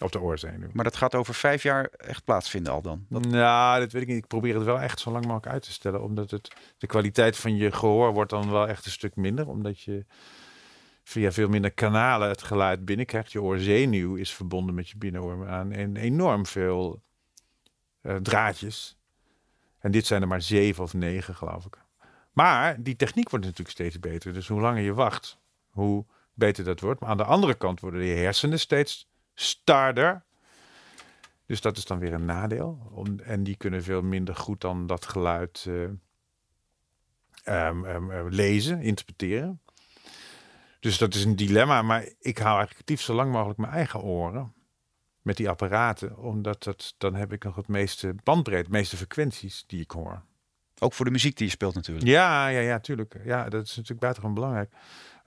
[0.00, 0.68] Op de oorzenuw.
[0.72, 3.06] Maar dat gaat over vijf jaar echt plaatsvinden al dan.
[3.08, 4.16] Dat, Nou, dat weet ik niet.
[4.16, 6.02] Ik probeer het wel echt zo lang mogelijk uit te stellen.
[6.02, 9.48] Omdat het, de kwaliteit van je gehoor wordt dan wel echt een stuk minder.
[9.48, 10.04] Omdat je
[11.02, 13.32] via veel minder kanalen het geluid binnenkrijgt.
[13.32, 17.02] Je oorzenuw is verbonden met je binnenoor aan en enorm veel
[18.00, 18.98] eh, draadjes.
[19.78, 21.78] En dit zijn er maar zeven of negen, geloof ik.
[22.32, 24.32] Maar die techniek wordt natuurlijk steeds beter.
[24.32, 25.38] Dus hoe langer je wacht,
[25.70, 27.00] hoe beter dat wordt.
[27.00, 29.08] Maar aan de andere kant worden je hersenen steeds
[29.40, 30.24] starder.
[31.46, 32.78] Dus dat is dan weer een nadeel.
[32.90, 35.84] Om, en die kunnen veel minder goed dan dat geluid eh,
[37.42, 39.60] ehm, ehm, eh, lezen, interpreteren.
[40.80, 41.82] Dus dat is een dilemma.
[41.82, 44.52] Maar ik hou eigenlijk liefst zo lang mogelijk mijn eigen oren.
[45.22, 46.18] Met die apparaten.
[46.18, 50.22] Omdat dat, dan heb ik nog het meeste bandbreedte, meeste frequenties die ik hoor.
[50.78, 52.06] ook voor de muziek die je speelt natuurlijk.
[52.06, 53.20] Ja, ja, ja, tuurlijk.
[53.24, 54.72] Ja, dat is natuurlijk buitengewoon belangrijk.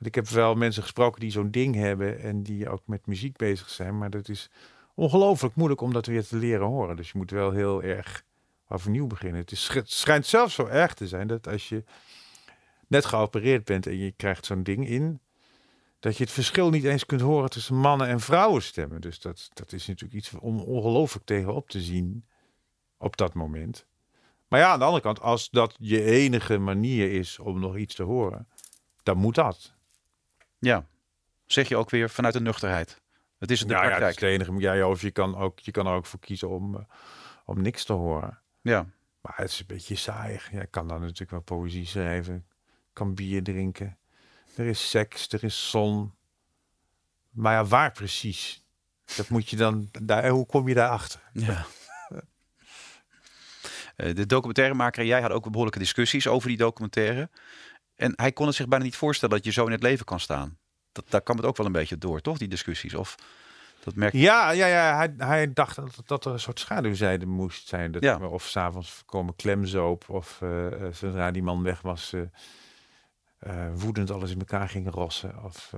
[0.02, 3.70] Ik heb wel mensen gesproken die zo'n ding hebben en die ook met muziek bezig
[3.70, 3.98] zijn.
[3.98, 4.50] Maar dat is
[4.94, 6.96] ongelooflijk moeilijk om dat weer te leren horen.
[6.96, 8.24] Dus je moet wel heel erg
[8.68, 9.42] overnieuw beginnen.
[9.42, 11.84] Het, is, het schijnt zelfs zo erg te zijn dat als je
[12.88, 15.20] net geopereerd bent en je krijgt zo'n ding in,
[16.00, 19.02] dat je het verschil niet eens kunt horen tussen mannen en vrouwenstemmen.
[19.02, 22.26] Dus dat, dat is natuurlijk iets om ongelooflijk tegenop te zien
[22.98, 23.86] op dat moment.
[24.48, 27.96] Maar ja, aan de andere kant, als dat je enige manier is om nog iets
[27.96, 28.48] te horen,
[29.04, 29.74] dan moet dat.
[30.62, 30.86] Ja.
[31.46, 33.02] Zeg je ook weer vanuit de nuchterheid.
[33.38, 34.10] Het is de praktijk.
[34.10, 34.54] is de enige.
[34.58, 36.82] Ja, ja, of je kan, ook, je kan er ook voor kiezen om, eh,
[37.46, 38.40] om niks te horen.
[38.62, 38.86] Ja.
[39.22, 40.52] Maar het is een beetje saaiig.
[40.52, 42.46] Ja, ik kan dan natuurlijk wel poëzie schrijven.
[42.94, 43.98] kan bier drinken.
[44.56, 46.14] Er is seks, er is zon.
[47.30, 48.66] Maar ja, waar precies?
[49.16, 49.90] Dat moet je dan...
[50.02, 51.22] Daar, hoe kom je daarachter?
[51.34, 51.66] Ja.
[53.96, 57.30] Eh, De documentairemaker en jij hadden ook behoorlijke discussies over die documentaire.
[58.02, 60.20] En hij kon het zich bijna niet voorstellen dat je zo in het leven kan
[60.20, 60.58] staan.
[60.92, 62.96] Dat, daar kwam het ook wel een beetje door, toch, die discussies?
[62.96, 63.16] Of
[63.84, 64.14] dat merk?
[64.14, 67.92] Ja, ja, ja hij, hij dacht dat, dat er een soort schaduwzijde moest zijn.
[67.92, 68.18] Dat, Ja.
[68.18, 70.10] Of s'avonds komen klemzoop.
[70.10, 72.14] Of eh, eh, zodra die man weg was,
[73.38, 75.44] eh, woedend alles in elkaar ging rossen.
[75.44, 75.74] Of,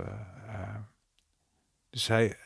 [1.90, 2.38] dus hij,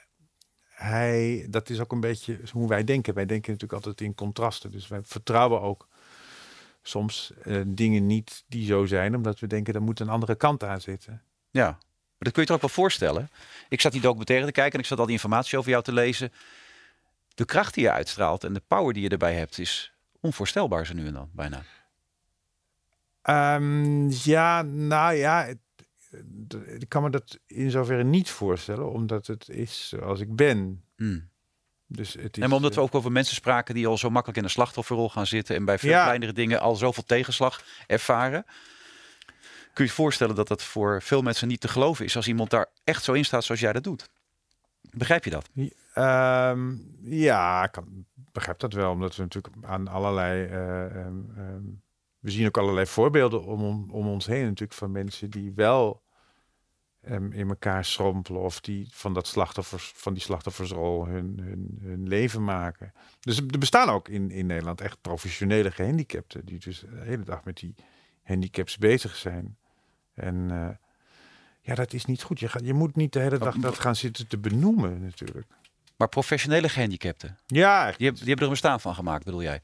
[0.69, 3.13] hij, dat is ook een beetje hoe wij denken.
[3.13, 4.71] Wij denken natuurlijk altijd in contrasten.
[4.71, 5.87] Dus wij vertrouwen ook
[6.87, 9.15] soms eh, dingen niet die zo zijn.
[9.15, 11.21] Omdat we denken, er moet een andere kant aan zitten.
[11.51, 11.65] Ja.
[11.69, 11.77] Maar
[12.17, 13.29] dat kun je je toch ook wel voorstellen.
[13.69, 15.93] Ik zat die documentaire te kijken en ik zat al die informatie over jou te
[15.93, 16.31] lezen.
[17.35, 20.93] De kracht die je uitstraalt en de power die je erbij hebt is onvoorstelbaar zo
[20.93, 21.63] nu en dan, bijna.
[23.21, 25.57] Ehm, ja, nou ja, het-
[26.81, 30.83] ik kan me dat in zoverre niet voorstellen, omdat het is zoals ik ben.
[30.95, 31.29] Hmm.
[31.87, 34.37] Dus het is, En omdat we eh, ook over mensen spraken die al zo makkelijk
[34.37, 36.03] in de slachtofferrol gaan zitten en bij veel Ja.
[36.03, 38.45] kleinere dingen al zoveel tegenslag ervaren.
[39.73, 42.49] Kun je je voorstellen dat dat voor veel mensen niet te geloven is als iemand
[42.49, 44.09] daar echt zo in staat zoals jij dat doet?
[44.91, 45.49] Begrijp je dat?
[45.93, 50.45] Ehm, ja, ik kan, begrijp dat wel, omdat we natuurlijk aan allerlei.
[50.45, 51.61] eh, ehm, ehm,
[52.19, 56.01] we zien ook allerlei voorbeelden om, om ons heen, natuurlijk, van mensen die wel
[57.07, 62.07] ehm, in elkaar schrompelen of die van, dat slachtoffers, van die slachtoffersrol hun, hun, hun
[62.07, 62.93] leven maken.
[63.19, 67.43] Dus er bestaan ook in, in Nederland echt professionele gehandicapten, die dus de hele dag
[67.43, 67.75] met die
[68.23, 69.57] handicaps bezig zijn.
[70.13, 70.69] En eh,
[71.61, 72.39] ja, dat is niet goed.
[72.39, 75.47] Je, gaat, je moet niet de hele dag dat gaan zitten te benoemen, natuurlijk.
[75.97, 77.97] Maar professionele gehandicapten, Ja, echt.
[77.97, 79.61] die, hebben, die hebben er een bestaan van gemaakt, bedoel jij?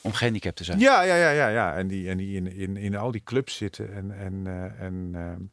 [0.00, 0.78] Om gehandicapt te zijn.
[0.78, 1.74] Ja, ja, ja, ja, ja.
[1.74, 5.10] En die, en die in, in, in al die clubs zitten en, en, eh, en
[5.12, 5.46] eh,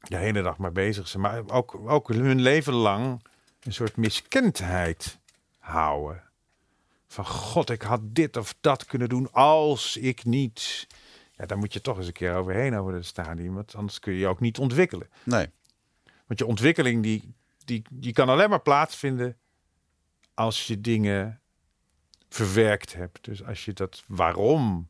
[0.00, 1.22] de hele dag maar bezig zijn.
[1.22, 3.22] Maar ook, ook hun leven lang
[3.62, 5.18] een soort miskendheid
[5.58, 6.22] houden.
[7.06, 10.86] Van god, ik had dit of dat kunnen doen als ik niet.
[11.32, 13.54] Ja, daar moet je toch eens een keer overheen over het stadium.
[13.54, 15.08] Want anders kun je je ook niet ontwikkelen.
[15.22, 15.48] Nee.
[16.26, 17.34] Want je ontwikkeling die,
[17.64, 19.36] die, die kan alleen maar plaatsvinden
[20.34, 21.40] als je dingen
[22.28, 23.24] verwerkt hebt.
[23.24, 24.88] Dus als je dat waarom,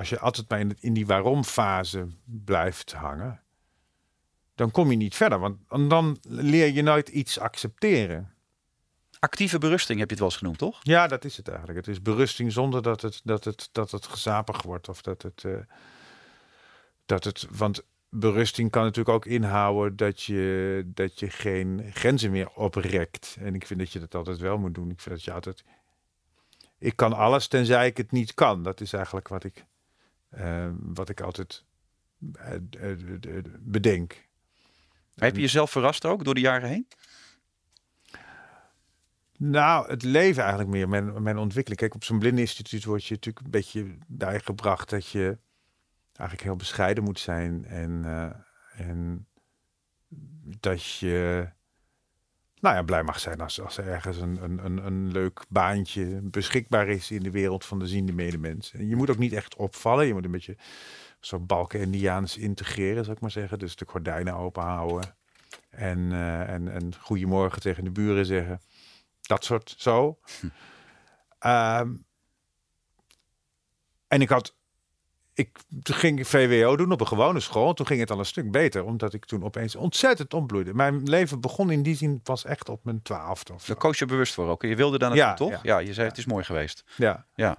[0.00, 3.42] als je altijd maar in, die waarom fase blijft hangen,
[4.54, 5.38] dan kom je niet verder.
[5.38, 8.34] Want dan leer je nooit iets accepteren.
[9.18, 10.78] Actieve berusting heb je het wel eens genoemd, toch?
[10.82, 11.78] Ja, dat is het eigenlijk.
[11.78, 14.88] Het is berusting zonder dat het, dat het, dat het gezapig wordt.
[14.88, 15.52] Of dat het, eh,
[17.06, 17.46] dat het.
[17.50, 23.36] Want berusting kan natuurlijk ook inhouden dat je, dat je geen grenzen meer oprekt.
[23.40, 24.90] En ik vind dat je dat altijd wel moet doen.
[24.90, 25.64] Ik vind dat je altijd.
[26.78, 28.62] Ik kan alles tenzij ik het niet kan.
[28.62, 29.64] Dat is eigenlijk wat ik,
[30.30, 31.64] eh, wat ik altijd
[32.32, 34.28] eh, eh, bedenk.
[35.14, 36.88] Heb je jezelf verrast ook door de jaren heen?
[39.36, 41.80] Nou, het leven eigenlijk meer, mijn, mijn ontwikkeling.
[41.80, 45.38] Kijk, op zo'n blindeninstituut word je natuurlijk een beetje bijgebracht dat je
[46.12, 47.64] eigenlijk heel bescheiden moet zijn.
[47.64, 49.26] En, eh, en
[50.58, 51.48] dat je
[52.60, 56.20] nou ja, blij mag zijn als, als er ergens een, een, een, een leuk baantje
[56.22, 58.72] beschikbaar is in de wereld van de ziende medemens.
[58.72, 60.06] En je moet ook niet echt opvallen.
[60.06, 60.56] Je moet een beetje
[61.20, 63.58] zo balken Indiaans integreren, zou ik maar zeggen.
[63.58, 65.16] Dus de gordijnen open houden.
[65.70, 68.60] En, eh, en, en goedemorgen tegen de buren zeggen.
[69.20, 70.18] Dat soort zo.
[71.38, 71.94] Ehm,
[74.08, 74.58] en ik had.
[75.40, 77.74] Ik ging VWO doen op een gewone school.
[77.74, 80.74] Toen ging het al een stuk beter, omdat ik toen opeens ontzettend ontbloeide.
[80.74, 83.66] Mijn leven begon in die zin pas echt op mijn twaalfde of zo.
[83.66, 84.62] Daar koos je bewust voor ook.
[84.62, 85.60] Je wilde daar Ja, naartoe, toch?
[85.62, 85.78] ja.
[85.78, 86.84] Ja, je zei het is mooi geweest.
[86.96, 87.24] Ja.
[87.34, 87.56] Ja.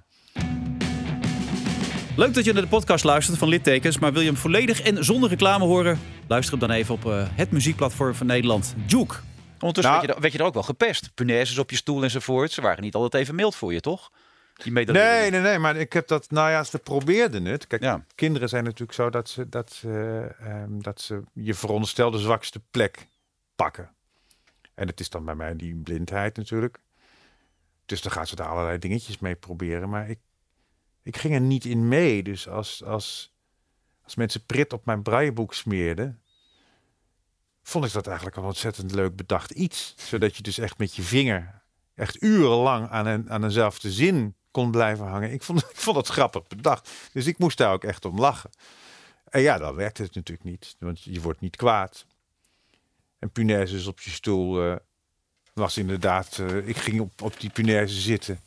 [2.15, 5.03] Leuk dat je naar de podcast luistert van Littekens, maar wil je hem volledig en
[5.05, 5.99] zonder reclame horen?
[6.27, 9.15] Luister hem dan even op eh, het muziekplatform van Nederland, Juke.
[9.59, 11.11] Ondertussen Nou- werd, je, er- werd je er ook wel gepest.
[11.13, 12.51] Punaises op je stoel enzovoort.
[12.51, 14.11] Ze waren niet altijd even mild voor je, toch?
[14.63, 14.71] Die.
[14.71, 17.67] Nee, nee, nee, maar ik heb dat, nou ja, ze probeerden het.
[17.67, 18.05] Kijk, Ja.
[18.15, 23.07] kinderen zijn natuurlijk zo dat ze, dat, ze, ehm, dat ze je veronderstelde zwakste plek
[23.55, 23.89] pakken.
[24.73, 26.79] En het is dan bij mij die blindheid natuurlijk.
[27.85, 29.89] Dus dan gaan ze daar allerlei dingetjes mee proberen.
[29.89, 30.19] Maar ik,
[31.03, 32.23] ik ging er niet in mee.
[32.23, 33.33] Dus als, als,
[34.03, 36.21] als mensen prit op mijn brailleboek smeerden,
[37.63, 39.93] vond ik dat eigenlijk een ontzettend leuk bedacht iets.
[39.97, 41.61] Zodat je dus echt met je vinger
[41.95, 45.31] echt urenlang aan, een, aan eenzelfde zin kon blijven hangen.
[45.31, 46.89] Ik vond, ik vond dat grappig bedacht.
[47.13, 48.49] Dus ik moest daar ook echt om lachen.
[49.29, 50.75] En ja, dan werkte het natuurlijk niet.
[50.79, 52.05] Want je wordt niet kwaad.
[53.19, 54.75] En punaises op je stoel eh,
[55.53, 56.37] was inderdaad...
[56.37, 58.39] eh, ik ging op, op die punaise zitten.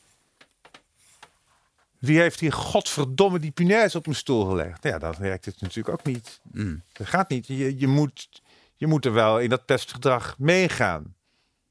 [1.98, 4.82] Wie heeft hier godverdomme die punaise op mijn stoel gelegd?
[4.82, 6.40] Ja, dan werkt het natuurlijk ook niet.
[6.42, 6.82] Mm.
[6.92, 7.46] Dat gaat niet.
[7.46, 8.28] Je, je, moet,
[8.76, 11.14] je moet er wel in dat pestgedrag meegaan.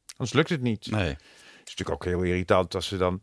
[0.08, 0.91] Anders lukt het niet.
[0.91, 1.10] Nee.
[1.10, 3.22] Het is natuurlijk ook heel irritant als ze dan,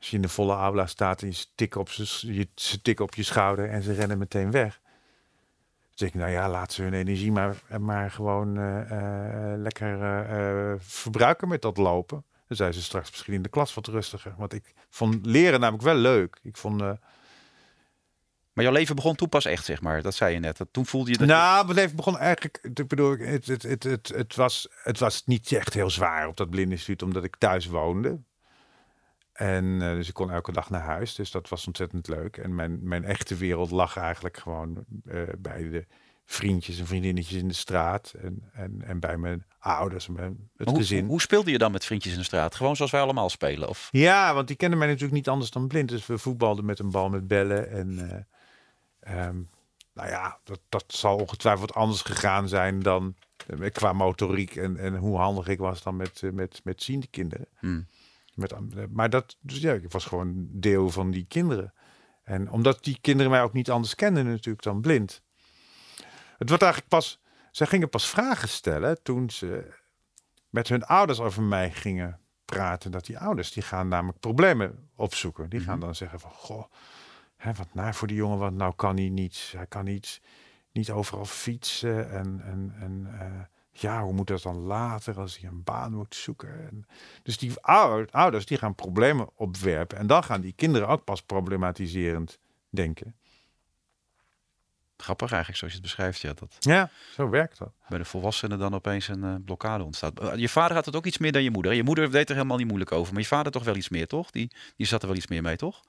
[0.00, 3.14] als je in de volle aula staat en je op, ze, je, ze tikken op
[3.14, 4.80] je schouder en ze rennen meteen weg.
[4.82, 10.02] Dan denk ik, nou ja, laat ze hun energie maar, maar gewoon eh, eh, lekker
[10.02, 12.24] eh, verbruiken met dat lopen.
[12.46, 14.34] Dan zijn ze straks misschien in de klas wat rustiger.
[14.36, 16.38] Want ik vond leren namelijk wel leuk.
[16.42, 16.98] Ik vond, Maar
[18.64, 20.02] jouw leven begon toen pas echt, zeg maar.
[20.02, 20.56] Dat zei je net.
[20.56, 21.26] Dat, toen voelde je dat...
[21.26, 22.58] nou, mijn leven begon eigenlijk.
[22.62, 26.36] Ik bedoel, het, het, het, het, het, was, het was niet echt heel zwaar op
[26.36, 28.20] dat blindeninstituut, omdat ik thuis woonde.
[29.40, 31.14] En eh, dus ik kon elke dag naar huis.
[31.14, 32.36] Dus dat was ontzettend leuk.
[32.36, 35.86] En mijn, mijn echte wereld lag eigenlijk gewoon eh, bij de
[36.26, 38.14] vriendjes en vriendinnetjes in de straat.
[38.22, 41.06] En, en, en bij mijn ouders en bij het hoe, gezin.
[41.06, 42.54] hoe speelde je dan met vriendjes in de straat?
[42.54, 43.68] Gewoon zoals wij allemaal spelen?
[43.68, 43.88] Of...
[43.90, 45.88] Ja, want die kenden mij natuurlijk niet anders dan blind.
[45.88, 47.70] Dus we voetbalden met een bal met bellen.
[47.70, 47.98] En
[49.00, 49.36] eh, ehm,
[49.92, 53.14] nou ja, dat, dat zal ongetwijfeld anders gegaan zijn dan
[53.72, 57.46] qua motoriek en, en hoe handig ik was dan met, met, met ziende kinderen.
[57.58, 57.86] Hmm.
[58.40, 58.54] Met,
[58.92, 61.74] maar dat, dus ja, ik was gewoon deel van die kinderen.
[62.22, 65.22] En omdat die kinderen mij ook niet anders kenden natuurlijk dan blind.
[66.38, 69.78] Het wordt eigenlijk pas, zij gingen pas vragen stellen toen ze
[70.48, 72.90] met hun ouders over mij gingen praten.
[72.90, 75.48] Dat die ouders, die gaan namelijk problemen opzoeken.
[75.50, 75.84] Die gaan Mhm.
[75.84, 76.64] dan zeggen van, goh,
[77.36, 79.52] hè, wat naar voor die jongen, want nou kan hij niet.
[79.56, 80.20] Hij kan niet,
[80.72, 82.10] niet overal fietsen.
[82.10, 83.40] En, en, en eh,
[83.72, 86.66] ja, hoe moet dat dan later als hij een baan moet zoeken?
[86.68, 86.86] En,
[87.22, 89.98] dus die ouder- ouders, die gaan problemen opwerpen.
[89.98, 92.38] En dan gaan die kinderen ook pas problematiserend
[92.70, 93.14] denken.
[94.96, 96.20] Grappig eigenlijk, zoals je het beschrijft.
[96.20, 97.72] Ja, dat Ja, zo werkt dat.
[97.88, 100.20] bij de volwassenen dan opeens een eh, blokkade ontstaat.
[100.20, 101.72] Eh, Je vader had het ook iets meer dan je moeder.
[101.72, 103.12] Je moeder deed er helemaal niet moeilijk over.
[103.12, 104.30] Maar je vader toch wel iets meer, toch?
[104.30, 105.80] Die, die zat er wel iets meer mee, toch?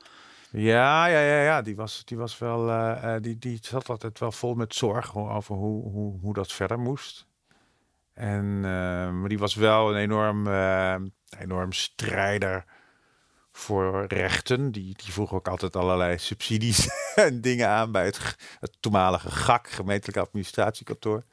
[0.52, 1.62] Ja, ja, ja, ja.
[1.62, 5.56] Die was, die was wel, eh, die, die zat altijd wel vol met zorg over
[5.56, 7.26] hoe, hoe, hoe dat verder moest.
[8.14, 10.96] En, eh, maar die was wel een enorm, eh,
[11.40, 12.66] enorm strijder
[13.52, 14.72] voor rechten.
[14.72, 18.38] Die, die vroeg ook altijd allerlei subsidies en dingen aan bij het,
[18.80, 21.24] toenmalige GAK, gemeentelijk administratiekantoor.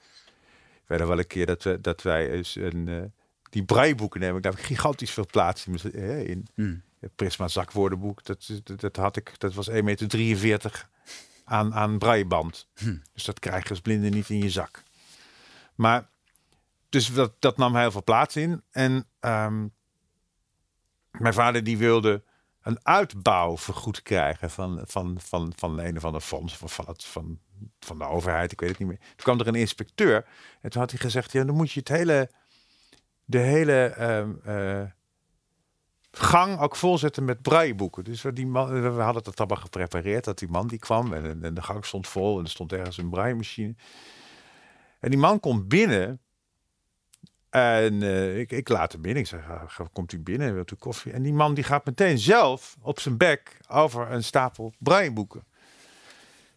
[0.75, 3.03] Ik weet nog wel een keer dat, we, dat wij eens een, eh,
[3.51, 4.21] die braaiboeken.
[4.21, 5.95] Daar heb ik gigantisch veel plaats in.
[6.27, 6.83] in Hmm.
[7.01, 10.89] het Prisma zakwoordenboek, dat, dat, dat had ik, dat was 1,43 meter
[11.45, 12.69] aan, aan braaiband.
[12.75, 12.97] Hm.
[13.13, 14.83] Dus dat krijg je als blinde niet in je zak.
[15.75, 16.09] Maar,
[16.89, 18.63] dus dat, dat nam heel veel plaats in.
[18.71, 19.67] En ehm,
[21.11, 22.23] mijn vader die wilde
[22.63, 27.05] een uitbouw vergoed krijgen van, van, van, van een of ander fonds, of van, het,
[27.05, 27.39] van,
[27.81, 28.99] van de overheid, ik weet het niet meer.
[28.99, 30.27] Toen kwam er een inspecteur
[30.61, 32.31] en toen had hij gezegd, ja, dan moet je het hele,
[33.25, 34.83] de hele ehm, eh,
[36.11, 38.05] gang ook volzetten met braaiboeken.
[38.05, 41.45] Dus we, die man, we hadden het allemaal geprepareerd, dat die man die kwam en,
[41.45, 43.75] en de gang stond vol en er stond ergens een braaimachine.
[45.01, 46.21] En die man komt binnen
[47.51, 49.23] en eh, ik, ik laat hem binnen.
[49.23, 51.13] Ik zeg, ah, komt u binnen, wilt u koffie?
[51.13, 55.45] En die man die gaat meteen zelf op zijn bek over een stapel braaiboeken.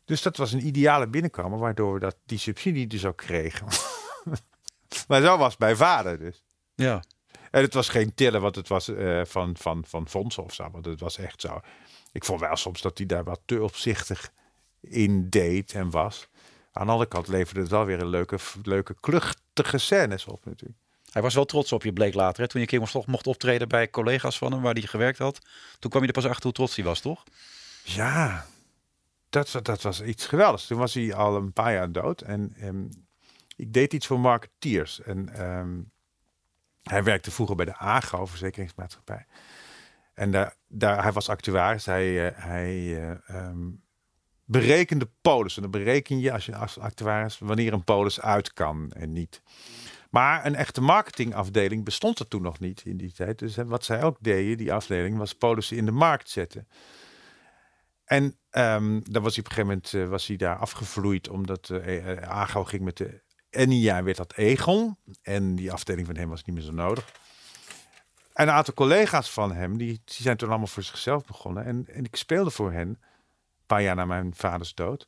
[0.06, 3.68] Dus dat was een ideale binnenkomen, waardoor we dat, die subsidie dus ook kregen.
[5.08, 6.44] maar zo was mijn vader dus.
[6.76, 7.04] Ja.
[7.52, 10.70] En het was geen tillen, want het was eh, van, van, van fondsen of zo.
[10.72, 11.60] Want het was echt zo.
[12.12, 14.32] Ik vond wel soms dat hij daar wat te opzichtig
[14.80, 16.28] in deed en was.
[16.72, 20.80] Aan de andere kant leverde het wel weer een leuke, leuke kluchtige scènes op natuurlijk.
[21.12, 22.42] Hij was wel trots op je, bleek later.
[22.42, 22.48] Hè?
[22.50, 25.40] Toen je een keer mocht, optreden bij collega's van hem, waar hij gewerkt had.
[25.80, 27.24] Toen kwam je er pas achter hoe trots hij was, toch?
[27.84, 28.46] Ja,
[29.30, 30.68] dat, dat was iets geweldigs.
[30.68, 32.22] Toen was hij al een paar jaar dood.
[32.22, 32.84] En ehm,
[33.56, 35.02] ik deed iets voor marketeers.
[35.02, 35.80] En ehm,
[36.84, 39.26] hij werkte vroeger bij de AGO, verzekeringsmaatschappij.
[40.14, 41.86] En daar, daar, hij was actuaris.
[41.86, 43.70] Hij, eh, hij eh, ehm,
[44.46, 45.56] berekende polis.
[45.56, 49.42] En dan bereken je als je actuaris wanneer een polis uit kan en niet.
[50.12, 53.40] Maar een echte marketingafdeling bestond er toen nog niet in die tijd.
[53.40, 56.68] Dus wat zij ook deden, die afdeling, was polissen in de markt zetten.
[58.04, 61.70] En ehm dan was hij op een gegeven moment eh, was hij daar afgevloeid, omdat
[61.70, 64.98] uh, ging met de Enia, werd dat Egon.
[65.22, 67.14] En die afdeling van hem was niet meer zo nodig.
[68.34, 71.66] En een aantal collega's van hem, die, die zijn toen allemaal voor zichzelf begonnen.
[71.66, 73.00] En, en ik speelde voor hen, een
[73.66, 75.08] paar jaar na mijn vaders dood.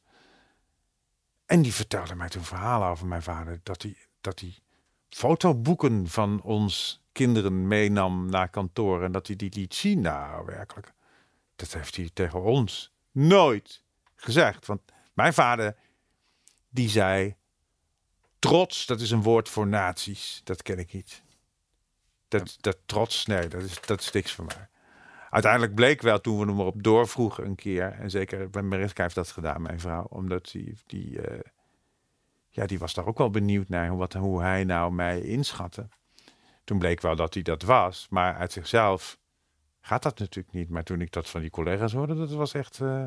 [1.45, 4.62] En die vertelde mij toen verhalen over mijn vader, dat hij, dat hij
[5.15, 10.01] fotoboeken van ons kinderen meenam naar kantoor en dat hij die liet zien.
[10.01, 10.93] Nou, werkelijk.
[11.55, 13.83] Dat heeft hij tegen ons nooit
[14.15, 14.65] gezegd.
[14.65, 14.81] Want
[15.13, 15.75] mijn vader,
[16.69, 17.35] die zei,
[18.39, 20.41] trots, dat is een woord voor nazi's.
[20.43, 21.23] Dat ken ik niet.
[22.27, 24.67] Dat, dat trots, nee, dat is, dat is niks voor mij.
[25.29, 29.15] Uiteindelijk bleek wel, toen we hem erop doorvroegen een keer, en zeker bij Mariska heeft
[29.15, 31.39] dat gedaan, mijn vrouw, omdat die, die, uh,
[32.55, 35.87] ja, die was daar ook wel benieuwd naar hoe, wat, hoe hij nou mij inschatte.
[36.63, 39.17] Toen bleek wel dat hij dat was, maar uit zichzelf
[39.81, 40.69] gaat dat natuurlijk niet.
[40.69, 42.79] Maar toen ik dat van die collega's hoorde, dat was echt.
[42.79, 43.05] Uh,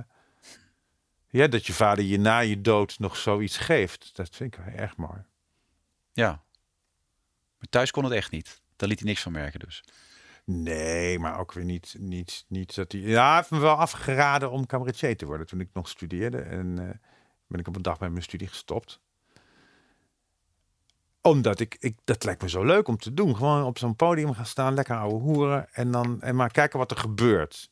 [1.28, 4.16] ja, dat je vader je na je dood nog zoiets geeft.
[4.16, 5.24] Dat vind ik erg mooi.
[6.12, 6.44] Ja.
[7.58, 8.60] Maar thuis kon het echt niet.
[8.76, 9.84] Daar liet hij niks van merken dus.
[10.44, 13.00] Nee, maar ook weer niet, niet, niet dat hij...
[13.00, 16.38] Ja, hij heeft me wel afgeraden om cabaretier te worden toen ik nog studeerde.
[16.38, 16.90] En uh,
[17.46, 19.00] ben ik op een dag met mijn studie gestopt.
[21.26, 23.36] Omdat ik, ik, dat lijkt me zo leuk om te doen.
[23.36, 25.72] Gewoon op zo'n podium gaan staan, lekker ouwe hoeren.
[25.72, 27.70] En dan en maar kijken wat er gebeurt.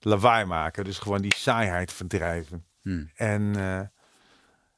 [0.00, 2.64] Lawaai maken, dus gewoon die saaiheid verdrijven.
[2.82, 3.10] Hmm.
[3.14, 3.90] En, uh, en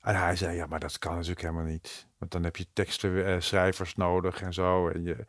[0.01, 2.07] hij zei, ja, maar dat kan natuurlijk helemaal niet.
[2.19, 4.89] Want dan heb je tekstenschrijvers nodig en zo.
[4.89, 5.27] En je...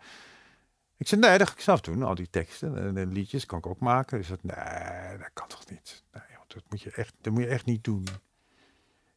[0.98, 2.78] Ik zei, nee, dat ga ik zelf doen, al die teksten.
[2.78, 4.18] En, en liedjes kan ik ook maken.
[4.18, 6.04] Dus dat, nee, dat kan toch niet.
[6.12, 8.04] Nee, dat moet je echt, dat moet je echt niet doen.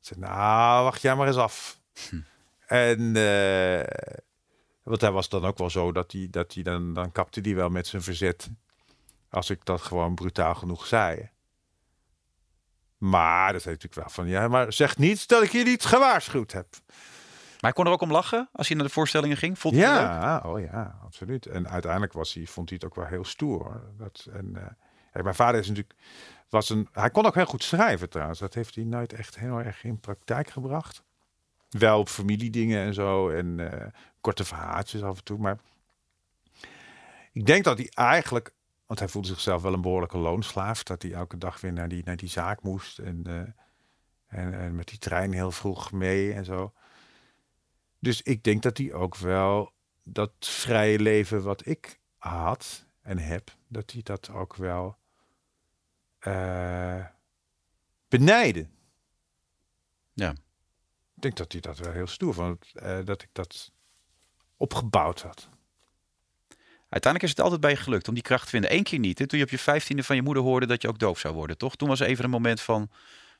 [0.00, 1.80] Ik zei, nou, wacht jij maar eens af.
[2.10, 2.20] Hm.
[2.72, 3.82] En uh,
[4.82, 7.54] want hij was dan ook wel zo dat hij, dat hij dan, dan kapte die
[7.54, 8.50] wel met zijn verzet.
[9.30, 11.30] Als ik dat gewoon brutaal genoeg zei.
[12.98, 16.52] Maar dat heet natuurlijk wel van, ja, maar zeg niet dat ik je niet gewaarschuwd
[16.52, 16.66] heb.
[16.87, 19.58] Maar hij kon er ook om lachen als hij naar de voorstellingen ging?
[19.58, 20.06] Vond hij het leuk?
[20.06, 21.46] Ja, oh ja, absoluut.
[21.46, 23.62] En uiteindelijk was hij, vond hij het ook wel heel stoer.
[23.62, 23.82] hoor.
[23.98, 24.66] Dat, en, eh,
[25.12, 25.94] kijk, mijn vader is natuurlijk,
[26.48, 28.38] was een, hij kon ook heel goed schrijven trouwens.
[28.38, 31.02] Dat heeft hij nooit echt heel erg in praktijk gebracht.
[31.72, 33.87] Wel op familiedingen en zo en eh,
[34.20, 35.38] korte verhaaltjes af en toe.
[35.38, 35.58] Maar
[37.32, 38.54] ik denk dat hij eigenlijk,
[38.87, 40.82] want hij voelde zichzelf wel een behoorlijke loonslaaf.
[40.82, 43.22] Dat hij elke dag weer naar die, naar die zaak moest en,
[44.26, 46.72] eh, en, met die trein heel vroeg mee en zo.
[47.98, 53.56] Dus ik denk dat hij ook wel dat vrije leven wat ik had en heb,
[53.68, 54.96] dat hij dat ook wel
[56.18, 57.04] eh
[58.08, 58.71] benijden.
[61.22, 63.70] Denk dat hij dat wel heel stoer vond, eh, dat ik dat
[64.56, 65.48] opgebouwd had.
[66.88, 68.74] Uiteindelijk is het altijd bij je gelukt om die kracht te vinden.
[68.74, 69.18] Eén keer niet.
[69.18, 69.26] Hè?
[69.26, 71.58] Toen je op je vijftiende van je moeder hoorde dat je ook doof zou worden,
[71.58, 71.76] toch?
[71.76, 72.90] Toen was even een moment van,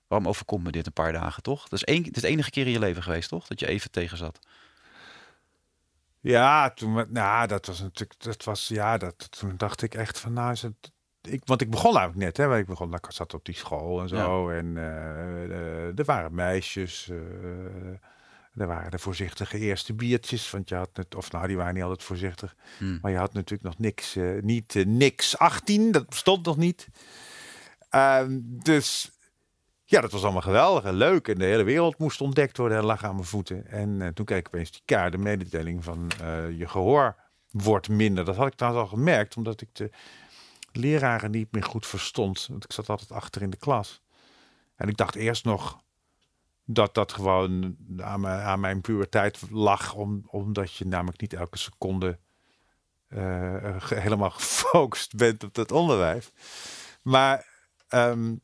[0.07, 1.63] waarom overkomt me dit een paar dagen, toch?
[1.63, 3.47] Dat is één, het is de enige keer in je leven geweest, toch?
[3.47, 4.39] Dat je even tegen zat.
[6.21, 10.33] Ja, toen, nou, dat was natuurlijk, dat was, ja, dat, toen dacht ik echt van,
[10.33, 10.92] nou is het,
[11.29, 14.09] ik, want ik begon eigenlijk net, hè, ik begon, ik zat op die school en
[14.09, 17.17] zo, en eh, eh, er waren meisjes, eh,
[18.55, 21.83] er waren de voorzichtige eerste biertjes, want je had het, of nou, die waren niet
[21.83, 22.99] altijd voorzichtig, Hmm.
[23.03, 26.89] maar je had natuurlijk nog niks, niet niks 18, dat bestond nog niet.
[27.89, 29.11] Ehm, dus
[29.85, 31.29] ja, dat was allemaal geweldig en leuk.
[31.29, 33.67] En de hele wereld moest ontdekt worden en lag aan mijn voeten.
[33.67, 36.11] En toen kreeg ik opeens die kaart, de mededeling van
[36.57, 37.17] je gehoor
[37.51, 38.25] wordt minder.
[38.25, 39.91] Dat had ik trouwens al gemerkt, omdat ik de
[40.77, 42.47] leraren niet meer goed verstond.
[42.47, 44.03] Want ik zat altijd achter in de klas.
[44.77, 45.81] En ik dacht eerst nog
[46.65, 49.95] dat dat gewoon aan mijn, aan mijn puberteit lag.
[49.95, 52.19] Om, omdat je namelijk niet elke seconde
[53.09, 56.31] eh, ge- helemaal gefocust bent op dat onderwijs.
[57.03, 57.47] Maar
[57.89, 58.35] ehm,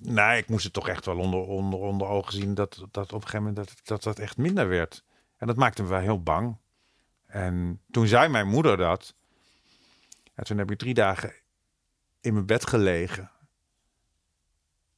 [0.00, 3.22] Nee, ik moest het toch echt wel onder, onder, onder ogen zien dat, dat op
[3.22, 5.04] een gegeven moment dat, dat dat echt minder werd.
[5.36, 6.56] En dat maakte me wel heel bang.
[7.26, 9.14] En toen zei mijn moeder dat.
[10.42, 11.34] En toen heb ik drie dagen
[12.20, 13.30] in mijn bed gelegen.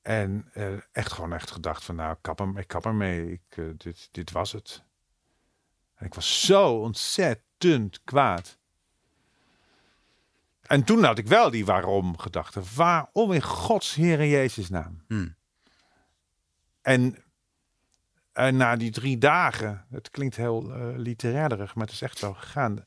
[0.03, 3.33] En eh, echt gewoon echt gedacht van nou, ik kap, hem, ik kap ermee.
[3.33, 4.83] Ik, eh, dit, dit was het.
[5.95, 8.59] En ik was zo ontzettend kwaad.
[10.63, 12.63] En toen had ik wel die waarom gedachte.
[12.75, 15.05] Waarom in Gods Heere Jezus naam?
[15.07, 15.35] Hmm.
[16.83, 17.25] En,
[18.33, 22.33] en na die drie dagen, het klinkt heel eh literairderig, maar het is echt zo
[22.35, 22.85] gegaan.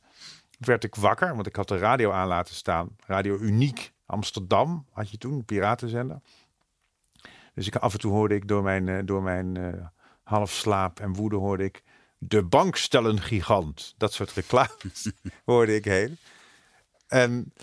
[0.57, 2.95] Werd ik wakker, want ik had de radio aan laten staan.
[3.05, 6.21] Radio Uniek Amsterdam had je toen, piratenzender.
[7.53, 9.85] Dus ik, af en toe hoorde ik door mijn, eh, door mijn eh,
[10.23, 11.83] half slaap en woede hoorde ik
[12.17, 13.93] de bankstellen gigant.
[13.97, 15.11] Dat soort reclames
[15.45, 16.17] hoorde ik heen.
[17.07, 17.53] En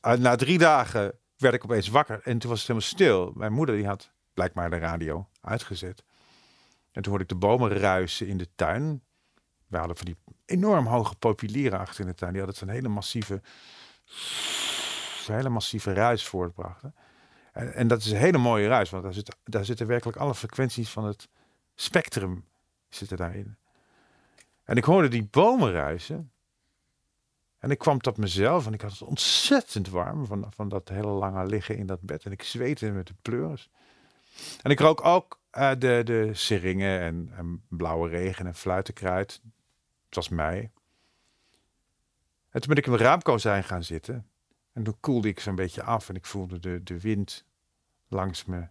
[0.00, 3.32] eh, na drie dagen werd ik opeens wakker en toen was het helemaal stil.
[3.34, 6.04] Mijn moeder die had blijkbaar de radio uitgezet.
[6.92, 9.02] En toen hoorde ik de bomen ruisen in de tuin.
[9.66, 12.32] We hadden van die enorm hoge populieren achter in de tuin.
[12.32, 13.42] Die hadden zo'n hele massieve,
[15.24, 16.94] zo'n hele massieve ruis voortbrachten.
[17.52, 20.34] En, en dat is een hele mooie ruis, want daar, zit, daar zitten werkelijk alle
[20.34, 21.28] frequenties van het
[21.74, 22.44] spectrum
[22.88, 23.56] zitten daarin.
[24.64, 26.30] En ik hoorde die bomen ruisen.
[27.58, 31.06] En ik kwam tot mezelf en ik had het ontzettend warm van, van dat hele
[31.06, 32.24] lange liggen in dat bed.
[32.24, 33.70] En ik zweette met de pleuris.
[34.62, 39.40] En ik rook ook eh, de, de seringen en, en blauwe regen en fluitenkruid.
[40.16, 40.70] Was mei.
[42.50, 44.30] En toen ben ik in mijn raamkozijn gaan zitten.
[44.72, 47.44] En toen koelde ik zo'n beetje af en ik voelde de, de wind
[48.08, 48.68] langs me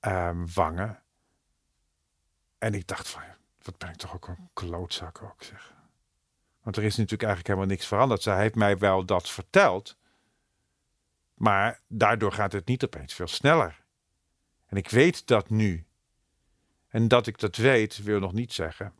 [0.00, 1.02] ehm, wangen.
[2.58, 3.22] En ik dacht van,
[3.62, 5.74] wat ben ik toch ook een klootzak ook zeg.
[6.62, 8.22] Want er is natuurlijk eigenlijk helemaal niks veranderd.
[8.22, 9.96] Zij heeft mij wel dat verteld.
[11.34, 13.84] Maar daardoor gaat het niet opeens veel sneller.
[14.66, 15.86] En ik weet dat nu.
[16.88, 18.94] En dat ik dat weet, wil nog niet zeggen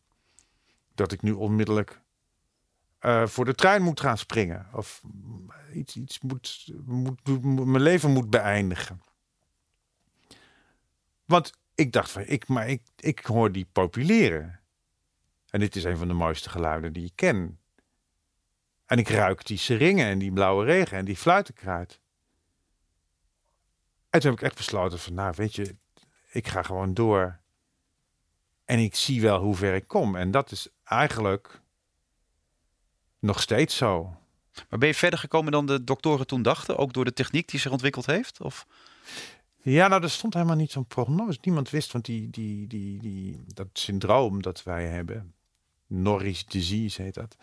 [0.94, 2.00] dat ik nu onmiddellijk
[2.98, 4.66] eh, voor de trein moet gaan springen.
[4.72, 5.02] Of
[5.72, 9.02] iets, iets moet, moet, moet- mijn leven moet beëindigen.
[11.24, 14.60] Want ik dacht van, ik, maar ik, ik hoor die populeren.
[15.50, 17.58] En dit is een van de mooiste geluiden die ik ken.
[18.86, 22.00] En ik ruik die seringen en die blauwe regen en die fluitenkruid.
[24.10, 25.76] En toen heb ik echt besloten van, nou weet je,
[26.30, 27.40] ik ga gewoon door.
[28.64, 30.16] En ik zie wel hoe ver ik kom.
[30.16, 31.60] En dat is eigenlijk
[33.18, 34.16] nog steeds zo.
[34.68, 36.76] Maar ben je verder gekomen dan de doktoren toen dachten?
[36.76, 38.40] Ook door de techniek die zich ontwikkeld heeft?
[38.40, 38.66] Of?
[39.62, 41.38] Ja, nou, er stond helemaal niet zo'n prognose.
[41.42, 45.34] Niemand wist, want die, die, die, die, dat syndroom dat wij hebben,
[45.86, 47.36] Norris disease heet dat.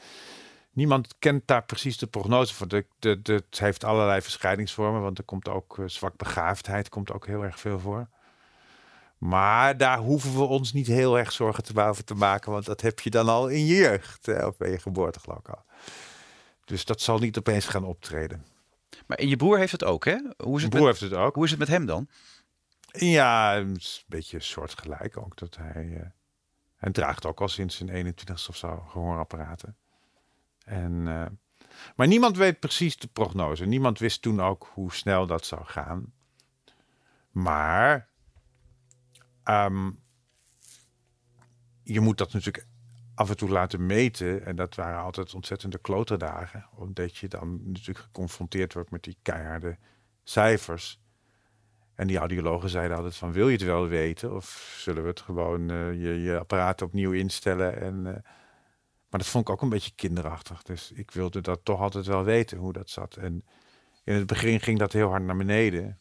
[0.72, 2.68] Niemand kent daar precies de prognose voor.
[2.68, 7.28] De, de, de, het heeft allerlei verschijningsvormen, want er komt ook uh, zwakbegaafdheid, komt ook
[7.28, 8.10] heel erg veel voor.
[9.22, 12.82] Maar daar hoeven we ons niet heel erg zorgen te over te maken, want dat
[12.82, 15.64] heb je dan al in je jeugd, hè, of bij je geboorte geloof ik al.
[16.66, 18.46] Dus dat zal niet opeens gaan optreden.
[19.08, 20.12] Maar en je broer heeft het ook, hè?
[20.14, 21.36] Hoe is Mijn het, broer met, heeft het ook.
[21.36, 22.08] hoe is het met hem dan?
[22.92, 25.38] Ja, een beetje soortgelijk ook.
[25.38, 26.08] Dat hij, eh,
[26.76, 29.78] hij draagt ook al sinds zijn 21ste of zo gehoorapparaten.
[30.66, 31.26] En, eh,
[31.96, 33.66] maar niemand weet precies de prognose.
[33.66, 36.14] Niemand wist toen ook hoe snel dat zou gaan.
[37.32, 38.11] Maar
[39.44, 39.92] ehm,
[41.84, 42.68] je moet dat natuurlijk
[43.16, 44.46] af en toe laten meten.
[44.46, 46.66] En dat waren altijd ontzettende kloterdagen.
[46.76, 49.78] Omdat je dan natuurlijk geconfronteerd wordt met die keiharde
[50.24, 51.00] cijfers.
[51.96, 54.36] En die audiologen zeiden altijd van, wil je het wel weten?
[54.36, 57.82] Of zullen we het gewoon eh, je, je apparaat opnieuw instellen?
[57.82, 58.14] En, eh,
[59.10, 60.64] maar dat vond ik ook een beetje kinderachtig.
[60.64, 63.16] Dus ik wilde dat toch altijd wel weten, hoe dat zat.
[63.16, 63.46] En
[64.04, 65.98] in het begin ging dat heel hard naar beneden.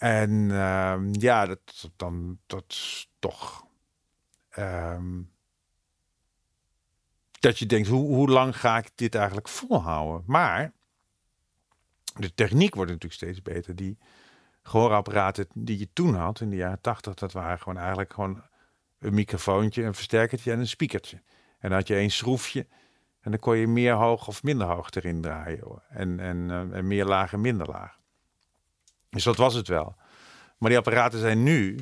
[0.00, 3.66] En ehm, ja, dat, dan, dat is toch...
[4.50, 5.22] ehm,
[7.40, 10.22] dat je denkt, hoe, hoe lang ga ik dit eigenlijk volhouden?
[10.26, 10.72] Maar
[12.16, 13.76] de techniek wordt natuurlijk steeds beter.
[13.76, 13.98] Die
[14.62, 18.42] gehoorapparaten die je toen had, in de jaren tachtig, dat waren gewoon eigenlijk gewoon
[18.98, 21.16] een microfoontje, een versterkertje en een speakertje.
[21.58, 22.66] En dan had je één schroefje
[23.20, 25.82] en dan kon je meer hoog of minder hoog erin draaien.
[25.88, 27.99] En, en, eh, en meer laag en minder laag.
[29.10, 29.94] Dus dat was het wel.
[30.58, 31.78] Maar die apparaten zijn nu,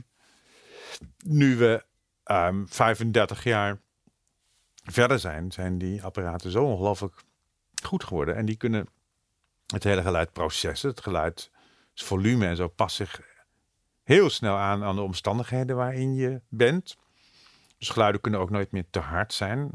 [1.18, 1.84] nu we
[2.24, 3.78] ehm 35 jaar
[4.84, 7.14] verder zijn, zijn die apparaten zo ongelooflijk
[7.82, 8.36] goed geworden.
[8.36, 8.88] En die kunnen
[9.66, 11.50] het hele geluid processen, het geluid,
[11.94, 13.20] het volume en zo past zich
[14.02, 16.96] heel snel aan aan de omstandigheden waarin je bent.
[17.78, 19.70] Dus geluiden kunnen ook nooit meer te hard zijn.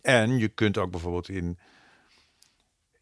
[0.00, 1.58] En je kunt ook bijvoorbeeld in,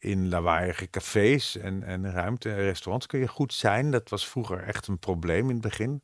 [0.06, 3.90] in lawaaiige cafés en, en ruimte en restaurants kun je goed zijn.
[3.90, 6.02] Dat was vroeger echt een probleem in het begin.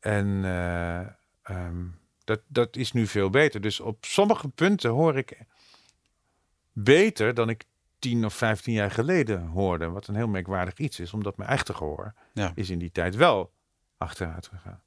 [0.00, 1.00] En eh,
[1.42, 1.84] ehm,
[2.24, 3.60] dat, dat is nu veel beter.
[3.60, 5.38] Dus op sommige punten hoor ik
[6.72, 7.64] beter dan ik
[7.98, 9.88] 10 of 15 jaar geleden hoorde.
[9.88, 12.52] Wat een heel merkwaardig iets is, omdat mijn echte gehoor Ja.
[12.54, 13.52] is in die tijd wel
[13.96, 14.82] achteruit gegaan.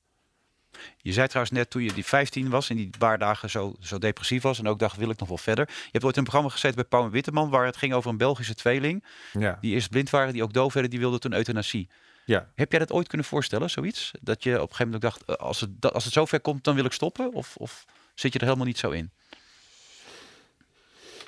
[0.97, 3.97] Je zei trouwens net toen je die 15 was en die paar dagen zo, zo
[3.97, 5.65] depressief was en ook dacht wil ik nog wel verder.
[5.67, 8.17] Je hebt ooit een programma gezeten bij Pauw en Witteman waar het ging over een
[8.17, 9.03] Belgische tweeling
[9.39, 11.89] Ja, die eerst blind waren, die ook doof werden, die wilden toen euthanasie.
[12.25, 12.49] ja.
[12.55, 14.11] Heb jij dat ooit kunnen voorstellen, zoiets?
[14.21, 16.63] Dat je op een gegeven moment ook dacht, eh, als het, als het zover komt,
[16.63, 17.33] dan wil ik stoppen?
[17.33, 19.11] Of, of zit je er helemaal niet zo in?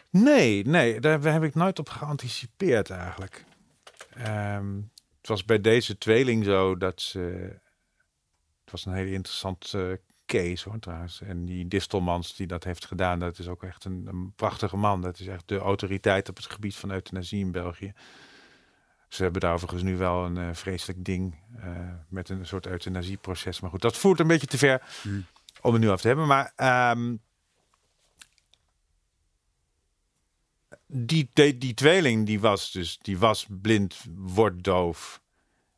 [0.09, 3.43] Nee, nee, daar heb ik nooit op geanticipeerd eigenlijk.
[4.15, 4.75] Ehm,
[5.17, 7.53] het was bij deze tweeling zo dat ze...
[8.73, 9.91] Was een hele interessant eh,
[10.25, 11.21] case hoor trouwens.
[11.21, 15.01] En die Distelmans die dat heeft gedaan, dat is ook echt een, een prachtige man.
[15.01, 17.93] Dat is echt de autoriteit op het gebied van euthanasie in België.
[19.07, 23.59] Ze hebben daar overigens nu wel een eh, vreselijk ding eh, met een soort euthanasieproces.
[23.59, 25.25] Maar goed, dat voert een beetje te ver Hmm.
[25.61, 26.27] om het nu af te hebben.
[26.27, 27.15] Maar ehm,
[30.87, 35.22] die, die, die tweeling die was dus die was blind, wordt doof.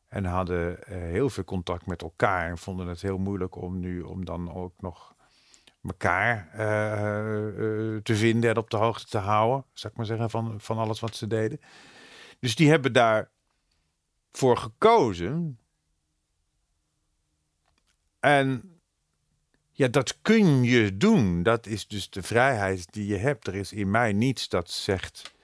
[0.08, 2.48] En hadden eh, heel veel contact met elkaar.
[2.48, 5.14] En vonden het heel moeilijk om nu om dan ook nog
[5.82, 9.64] elkaar eh, eh, te vinden en op de hoogte te houden.
[9.72, 11.60] Zou ik maar zeggen, van, van alles wat ze deden.
[12.38, 13.30] Dus die hebben daar
[14.32, 15.58] voor gekozen.
[18.20, 18.78] En
[19.72, 21.42] ja, dat kun je doen.
[21.42, 23.46] Dat is dus de vrijheid die je hebt.
[23.46, 25.34] Er is in mij niets dat zegt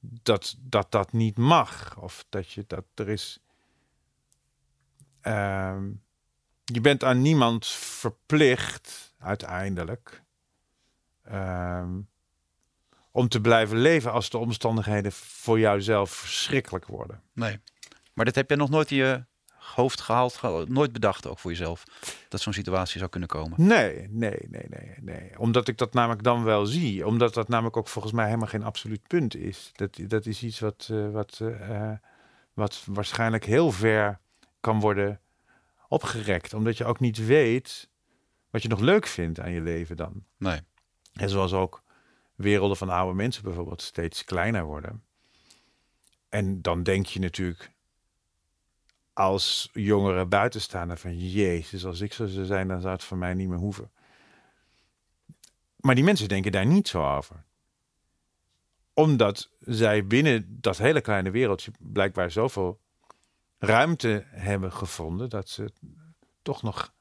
[0.00, 1.96] dat dat, dat niet mag.
[2.00, 3.43] Of dat je dat er is.
[5.24, 5.90] Ehm,
[6.64, 10.22] je bent aan niemand verplicht uiteindelijk.
[11.24, 12.00] ehm,
[13.10, 17.22] om te blijven leven als de omstandigheden voor jouzelf verschrikkelijk worden.
[17.32, 17.60] Nee.
[18.12, 19.24] Maar dat heb je nog nooit in je
[19.58, 21.84] hoofd gehaald, ge- nooit bedacht ook voor jezelf,
[22.28, 23.66] dat zo'n situatie zou kunnen komen.
[23.66, 25.38] Nee, nee, nee, nee, nee.
[25.38, 27.06] Omdat ik dat namelijk dan wel zie.
[27.06, 29.70] Omdat dat namelijk ook volgens mij helemaal geen absoluut punt is.
[29.74, 31.98] Dat, dat is iets wat, eh, wat, eh, eh,
[32.52, 34.20] wat waarschijnlijk heel ver
[34.64, 35.20] kan worden
[35.88, 36.54] opgerekt.
[36.54, 37.88] Omdat je ook niet weet
[38.50, 40.24] wat je nog leuk vindt aan je leven dan.
[40.36, 40.60] Nee.
[41.12, 41.82] En zoals ook
[42.34, 45.02] werelden van oude mensen bijvoorbeeld steeds kleiner worden.
[46.28, 47.70] En dan denk je natuurlijk
[49.12, 53.34] als jongere buitenstaander van Jezus, als ik zo zou zijn, dan zou het voor mij
[53.34, 53.90] niet meer hoeven.
[55.76, 57.44] Maar die mensen denken daar niet zo over.
[58.92, 62.80] Omdat zij binnen dat hele kleine wereldje blijkbaar zoveel
[63.66, 65.72] ruimte hebben gevonden dat ze
[66.42, 66.92] toch nog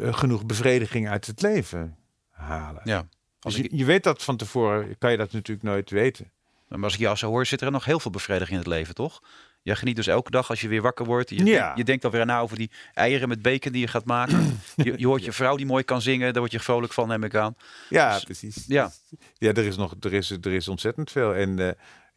[0.00, 1.96] eh, genoeg bevrediging uit het leven
[2.30, 2.80] halen.
[2.84, 3.08] Ja.
[3.40, 6.30] Als Dus ik, je, je weet dat van tevoren, kan je dat natuurlijk nooit weten.
[6.68, 8.94] maar als ik jou zo hoor, zit er nog heel veel bevrediging in het leven,
[8.94, 9.22] toch?
[9.62, 11.30] Jij geniet dus elke dag als je weer wakker wordt.
[11.30, 11.44] Je, Ja.
[11.62, 14.60] denkt, je denkt alweer na over die eieren met bacon die je gaat maken.
[14.76, 16.30] je, je hoort je vrouw die mooi kan zingen.
[16.32, 17.56] Daar word je vrolijk van, neem ik aan.
[17.88, 18.64] Ja, Dus- precies.
[18.66, 18.90] Ja.
[19.34, 21.34] Ja, er is nog er is, er is ontzettend veel.
[21.34, 21.72] En eh,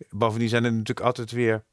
[0.10, 1.64] bovendien zijn er natuurlijk altijd weer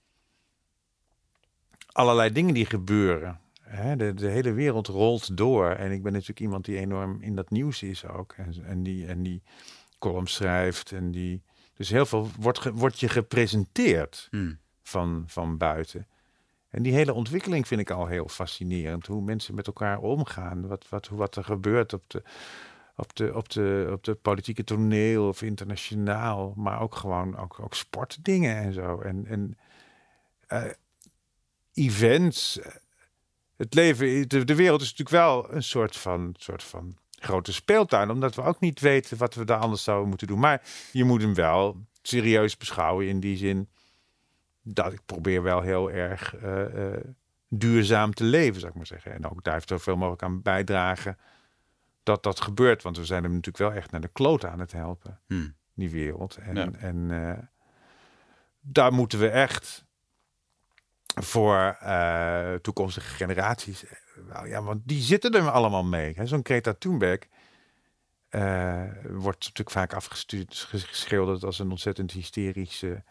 [1.93, 3.41] allerlei dingen die gebeuren.
[3.61, 5.71] Hè, de, de hele wereld rolt door.
[5.71, 8.35] En ik ben natuurlijk iemand die enorm in dat nieuws is ook.
[8.37, 9.43] En, en, die, en die
[9.99, 10.93] columns schrijft.
[10.93, 11.43] En die,
[11.75, 14.59] dus heel veel wordt, wordt je gepresenteerd Hmm.
[14.83, 16.07] van, van buiten.
[16.71, 19.07] En die hele ontwikkeling vind ik al heel fascinerend.
[19.07, 20.67] Hoe mensen met elkaar omgaan.
[20.67, 22.23] Wat, wat, wat er gebeurt op de,
[22.97, 26.53] op de, op de, op de politieke toneel of internationaal.
[26.57, 29.01] Maar ook gewoon ook, ook sportdingen en zo.
[29.01, 29.59] En, en
[30.47, 30.65] eh,
[31.75, 32.59] events.
[33.57, 38.11] Het leven, de, de wereld is natuurlijk wel een soort van, soort van grote speeltuin.
[38.11, 40.39] Omdat we ook niet weten wat we daar anders zouden moeten doen.
[40.39, 40.63] Maar
[40.93, 43.69] je moet hem wel serieus beschouwen in die zin
[44.63, 47.01] dat ik probeer wel heel erg eh, eh,
[47.49, 49.13] duurzaam te leven, zou ik maar zeggen.
[49.13, 51.19] En ook daar zoveel mogelijk aan bijdragen
[52.03, 52.83] dat dat gebeurt.
[52.83, 55.55] Want we zijn hem natuurlijk wel echt naar de kloot aan het helpen, Hmm.
[55.75, 56.37] die wereld.
[56.37, 56.71] En, Ja.
[56.79, 57.39] en eh,
[58.61, 59.85] daar moeten we echt
[61.15, 63.85] voor eh, toekomstige generaties...
[64.45, 66.17] ja, want die zitten er allemaal mee.
[66.23, 67.21] Zo'n Greta Thunberg...
[68.29, 73.03] eh, wordt natuurlijk vaak afgestuurd, ges- geschilderd als een ontzettend hysterische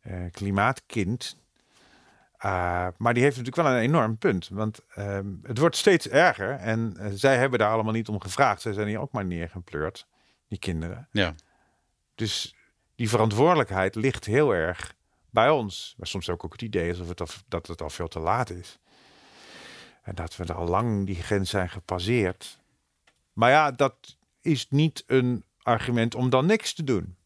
[0.00, 1.36] eh, klimaatkind.
[2.44, 4.48] Uh, maar die heeft natuurlijk wel een enorm punt.
[4.48, 6.50] Want ehm, het wordt steeds erger.
[6.50, 8.60] En zij hebben daar allemaal niet om gevraagd.
[8.60, 10.06] Zij zijn hier ook maar neergepleurd,
[10.48, 11.08] die kinderen.
[11.10, 11.34] Ja.
[12.14, 12.54] Dus
[12.94, 14.94] die verantwoordelijkheid ligt heel erg
[15.34, 15.94] bij ons.
[15.96, 18.50] Maar soms ook ook het idee alsof het al, dat het al veel te laat
[18.50, 18.78] is.
[20.02, 22.58] En dat we al lang die grens zijn gepasseerd.
[23.32, 27.16] Maar ja, dat is niet een argument om dan niks te doen.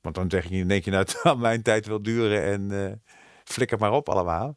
[0.00, 2.92] Want dan zeg je, denk je nou, mijn tijd wil duren en eh,
[3.44, 4.56] flikker maar op allemaal.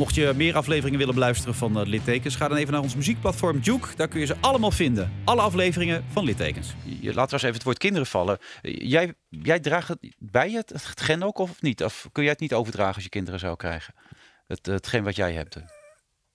[0.00, 3.58] Mocht je meer afleveringen willen beluisteren van eh, Littekens, ga dan even naar ons muziekplatform
[3.58, 3.88] Juke.
[3.96, 5.12] Daar kun je ze allemaal vinden.
[5.24, 6.74] Alle afleveringen van Littekens.
[7.00, 8.38] Je, laten we eens even het woord kinderen vallen.
[8.62, 11.84] Eh, Jij, jij draagt het bij je, het, het gen ook of niet?
[11.84, 13.94] Of kun jij het niet overdragen als je kinderen zou krijgen?
[14.46, 15.56] Het, het gen wat jij hebt.
[15.56, 15.62] eh.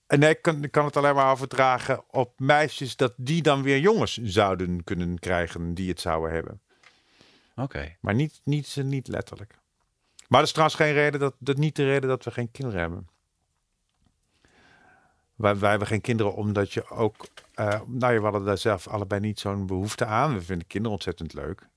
[0.08, 3.62] En nee, ik kan, ik kan het alleen maar overdragen op meisjes dat die dan
[3.62, 6.62] weer jongens zouden kunnen krijgen die het zouden hebben.
[7.56, 7.96] Oké.
[8.02, 9.54] Maar niet, niet, niet letterlijk.
[10.28, 12.80] Maar dat is trouwens geen reden dat, dat niet de reden dat we geen kinderen
[12.80, 13.14] hebben.
[15.36, 17.28] Wij, wij hebben geen kinderen omdat je ook...
[17.54, 20.34] eh, nou, je hadden daar zelf allebei niet zo'n behoefte aan.
[20.34, 21.68] We vinden kinderen ontzettend leuk.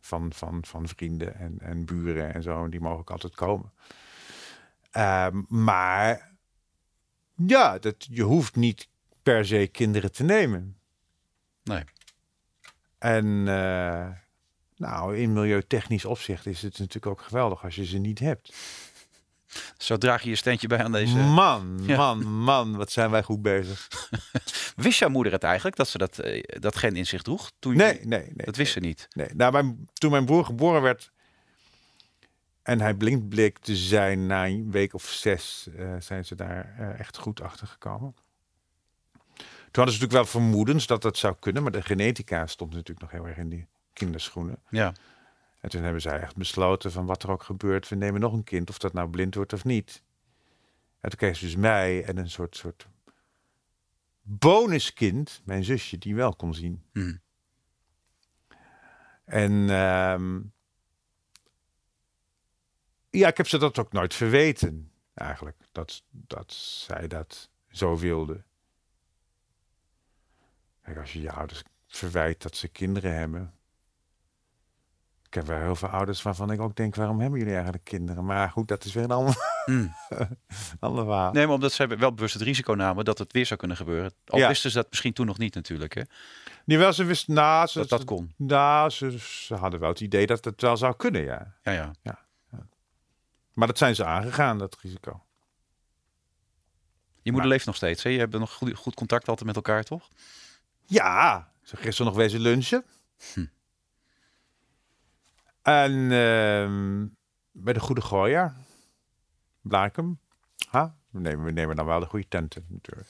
[0.00, 2.68] Van, van, van vrienden en, en buren en zo.
[2.68, 3.72] Die mogen ook altijd komen.
[4.90, 6.32] Ehm, maar
[7.34, 8.88] ja, dat, je hoeft niet
[9.22, 10.76] per se kinderen te nemen.
[11.62, 11.84] Nee.
[12.98, 14.08] En eh,
[14.76, 18.54] nou, in milieutechnisch opzicht is het natuurlijk ook geweldig als je ze niet hebt.
[19.76, 21.16] Zo draag je je steentje bij aan deze...
[21.16, 21.96] Man, Ja.
[21.96, 23.88] man, man, wat zijn wij goed bezig.
[24.76, 27.50] Wist jouw moeder het eigenlijk, dat ze dat, eh, dat gen in zich droeg?
[27.58, 28.46] Toen Nee, nee, nee.
[28.46, 29.08] Dat wist ze niet.
[29.10, 31.12] Nee, nou, mijn, toen mijn broer geboren werd
[32.64, 36.74] en hij blind bleek te zijn na een week of zes, eh, zijn ze daar
[36.78, 38.14] eh, echt goed achter gekomen.
[39.34, 43.00] Toen hadden ze natuurlijk wel vermoedens dat dat zou kunnen, maar de genetica stond natuurlijk
[43.00, 44.58] nog heel erg in die kinderschoenen.
[44.70, 44.92] Ja.
[45.64, 48.44] En toen hebben zij echt besloten van wat er ook gebeurt, we nemen nog een
[48.44, 50.02] kind, of dat nou blind wordt of niet.
[51.00, 52.88] En toen kreeg ze dus mij en een soort, soort
[54.22, 56.82] bonuskind, mijn zusje, die wel kon zien.
[56.92, 57.16] Hm.
[59.24, 60.40] En ehm,
[63.10, 65.56] ja, ik heb ze dat ook nooit verweten, eigenlijk.
[65.72, 68.42] Dat, dat zij dat zo wilde.
[70.82, 73.54] Kijk, als je je ouders verwijt dat ze kinderen hebben.
[75.34, 78.24] Ik heb wel heel veel ouders waarvan ik ook denk, waarom hebben jullie eigenlijk kinderen?
[78.24, 79.86] Maar goed, dat is weer een ander, Hm.
[80.80, 81.32] ander verhaal.
[81.32, 84.12] Nee, maar omdat ze wel bewust het risico namen dat het weer zou kunnen gebeuren.
[84.26, 84.48] Al Ja.
[84.48, 85.94] wisten ze dat misschien toen nog niet natuurlijk.
[85.94, 86.02] Hè?
[86.64, 88.34] Die wel, ze wisten, nou, ze, Dat dat kon.
[88.36, 91.54] nou, ze, ze hadden wel het idee dat het wel zou kunnen, ja.
[91.62, 92.18] Ja, ja.
[93.52, 95.10] Maar dat zijn ze aangegaan, dat risico.
[97.14, 98.02] Je moeder Maar- leeft nog steeds.
[98.02, 98.10] Hè?
[98.10, 100.08] Je hebt nog goed, goed contact altijd met elkaar, toch?
[100.84, 102.84] Ja, ze gisteren nog wezen lunchen.
[103.34, 103.44] Hm.
[105.64, 107.06] En ehm,
[107.52, 108.52] bij de Goede Gooier,
[109.60, 110.18] Blaakem.
[110.68, 110.94] Ha?
[111.10, 113.08] We, nemen, we nemen dan wel de goede tenten natuurlijk.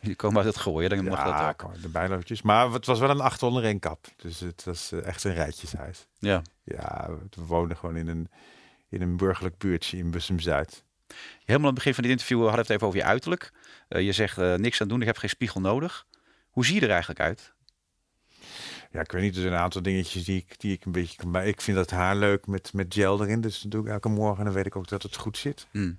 [0.00, 1.82] Je komt uit het gooien, dan mag dat ook.
[1.82, 2.42] de bijlootjes.
[2.42, 4.06] Maar het was wel een acht onder één kap.
[4.16, 6.06] Dus het was eh, echt een rijtjeshuis.
[6.18, 6.42] Ja.
[6.64, 8.30] Ja, we woonden gewoon in een,
[8.88, 10.84] in een burgerlijk buurtje in Bussum-Zuid.
[11.38, 13.52] Helemaal aan het begin van dit interview hadden we het even over je uiterlijk.
[13.88, 16.06] Eh, je zegt eh, niks aan doen, ik heb geen spiegel nodig.
[16.50, 17.54] Hoe zie je er eigenlijk uit?
[18.90, 21.16] Ja, ik weet niet, er zijn een aantal dingetjes die ik, die ik een beetje
[21.16, 21.48] kan bij.
[21.48, 23.40] Ik vind dat haar leuk met, met gel erin.
[23.40, 25.66] Dus dat doe ik elke morgen en dan weet ik ook dat het goed zit.
[25.70, 25.98] Hmm.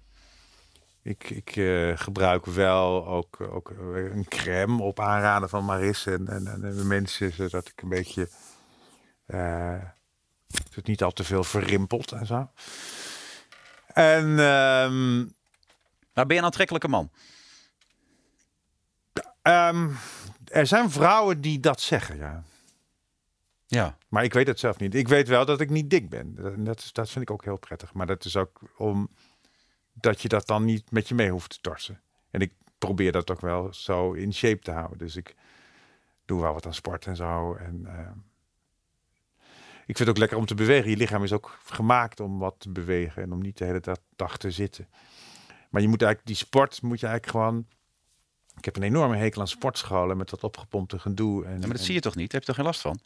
[1.02, 6.48] Ik, ik eh, gebruik wel ook, ook een crème op aanraden van Maris en, en,
[6.48, 8.30] en de mensen, zodat ik een beetje
[9.26, 9.84] eh,
[10.74, 12.52] het niet al te veel verrimpelt en zo.
[13.88, 15.18] En ehm,
[16.14, 17.12] Maar ben je een aantrekkelijke man?
[19.42, 19.90] ehm,
[20.46, 22.44] er zijn vrouwen die dat zeggen, ja.
[23.72, 23.98] Ja.
[24.08, 24.96] Maar ik weet het zelf niet.
[24.96, 26.36] Ik weet wel dat ik niet dik ben.
[26.36, 27.94] Dat, dat, is- dat vind ik ook heel prettig.
[27.94, 29.10] Maar dat is ook om
[29.94, 32.02] dat je dat dan niet met je mee hoeft te torsen.
[32.32, 34.98] En ik probeer dat ook wel zo in shape te houden.
[34.98, 35.36] Dus ik
[36.26, 37.54] doe wel wat aan sport en zo.
[37.56, 38.12] En eh,
[39.86, 40.90] ik vind het ook lekker om te bewegen.
[40.90, 43.98] Je lichaam is ook gemaakt om wat te bewegen en om niet de hele dag-
[44.16, 44.88] dag te zitten.
[45.70, 47.66] Maar je moet eigenlijk die sport moet je eigenlijk gewoon.
[48.58, 51.46] Ik heb een enorme hekel aan sportscholen met dat opgepompte gedoe.
[51.46, 52.32] En, Ja, maar dat en- zie je toch niet?
[52.32, 53.00] Daar heb je toch geen last van?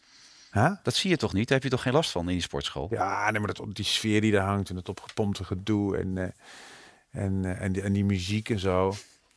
[0.53, 0.71] Huh?
[0.83, 1.47] Dat zie je toch niet?
[1.47, 2.87] Daar heb je toch geen last van in die sportschool?
[2.91, 7.23] Ja, nee, maar dat, die sfeer die daar hangt en het opgepompte gedoe en, eh,
[7.23, 8.93] en, eh, en, die, en die muziek en zo.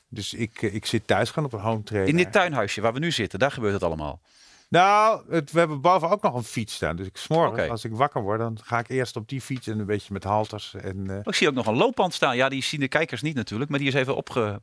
[0.09, 2.11] Dus ik, eh, ik zit thuis gewoon op een home trainer.
[2.11, 4.21] In dit tuinhuisje waar we nu zitten, daar gebeurt het allemaal.
[4.69, 6.97] Nou, het, we hebben boven ook nog een fiets staan.
[6.97, 7.71] Dus ik s'morgens, Oké.
[7.71, 10.25] als ik wakker word, dan ga ik eerst op die fiets en een beetje met
[10.25, 10.75] halters.
[10.75, 12.37] En, Oh, Ik zie ook nog een loopband staan.
[12.37, 14.63] Ja, die zien de kijkers niet natuurlijk, maar die is even opge,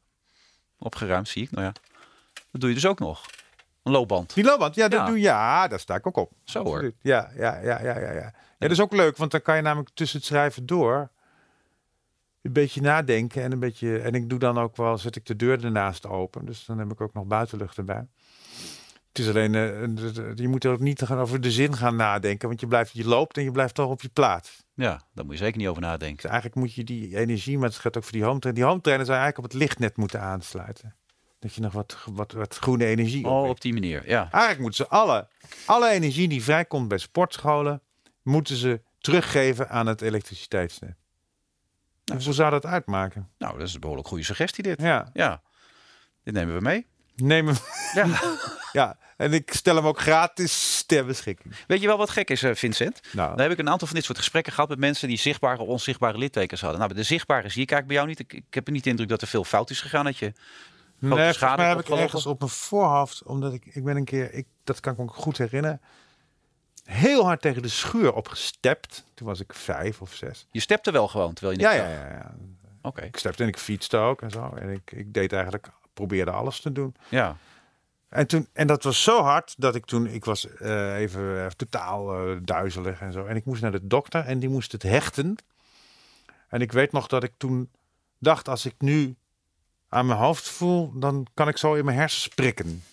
[0.77, 1.51] opgeruimd, zie ik.
[1.51, 1.71] Nou ja,
[2.51, 3.25] dat doe je dus ook nog.
[3.83, 4.33] Een loopband.
[4.33, 5.05] die loopband, ja, dat Ja.
[5.05, 6.31] doe ja, daar sta ik ook op.
[6.43, 6.71] Zo hoor.
[6.73, 6.95] Absoluut.
[7.01, 8.13] Ja, ja, ja, ja, ja, ja.
[8.13, 8.33] Ja,
[8.69, 11.09] dat is ook leuk, want dan kan je namelijk tussen het schrijven door
[12.41, 13.99] een beetje nadenken en een beetje.
[13.99, 16.91] En ik doe dan ook wel, zet ik de deur ernaast open, dus dan heb
[16.91, 18.07] ik ook nog buitenlucht erbij.
[19.07, 22.47] Het is alleen, eh, je moet er ook niet gaan over de zin gaan nadenken,
[22.47, 24.63] want je blijft, je loopt en je blijft toch op je plaats.
[24.73, 26.29] Ja, daar moet je zeker niet over Dus nadenken.
[26.29, 28.61] eigenlijk moet je die energie, maar het gaat ook voor die home trainer.
[28.61, 30.95] Die home trainer zou eigenlijk op het lichtnet moeten aansluiten.
[31.43, 34.09] Dat je nog wat, wat, wat groene energie Oh, op die manier.
[34.09, 34.27] Ja.
[34.31, 35.27] Eigenlijk moeten ze alle,
[35.65, 37.81] alle energie die vrijkomt bij sportscholen,
[38.21, 40.95] moeten ze teruggeven aan het elektriciteitsnet.
[42.11, 43.29] Hoeveel zou dat uitmaken?
[43.37, 44.81] Nou, dat is een behoorlijk goede suggestie dit.
[44.81, 45.41] Ja, Ja.
[46.23, 46.85] Dit nemen we mee.
[47.15, 47.57] neem hem.
[47.93, 48.07] Ja.
[48.71, 51.55] Ja, en ik stel hem ook gratis ter beschikking.
[51.67, 52.99] Weet je wel wat gek is, eh, Vincent?
[53.11, 55.61] Nou, Dan heb ik een aantal van dit soort gesprekken gehad met mensen die zichtbare
[55.61, 56.79] of onzichtbare littekens hadden.
[56.79, 58.19] Nou, de zichtbare zie ik eigenlijk bij jou niet.
[58.19, 60.05] Ik, ik heb niet de indruk dat er veel fout is gegaan.
[60.05, 60.33] Dat je
[61.09, 64.33] nee, volgens mij heb ik ergens op mijn voorhoofd, omdat ik, ik ben een keer,
[64.33, 65.81] ik, dat kan ik me goed herinneren,
[66.83, 69.03] heel hard tegen de schuur opgestept.
[69.13, 70.47] Toen was ik vijf of zes.
[70.51, 72.33] Je stepte wel gewoon, terwijl je Ja, niet ja, ja, ja.
[72.81, 73.01] Oké.
[73.01, 74.49] Ik stepte en ik fietste ook en zo.
[74.49, 76.95] En ik, ik deed eigenlijk, probeerde alles te doen.
[77.09, 77.37] Ja.
[78.09, 82.15] En, toen, en dat was zo hard dat ik toen, ik was eh, even totaal
[82.15, 83.25] eh, duizelig en zo.
[83.25, 85.35] En ik moest naar de dokter en die moest het hechten.
[86.47, 87.69] En ik weet nog dat ik toen
[88.19, 89.15] dacht, als ik nu
[89.93, 92.83] aan mijn hoofd voel, dan kan ik zo in mijn hersens prikken.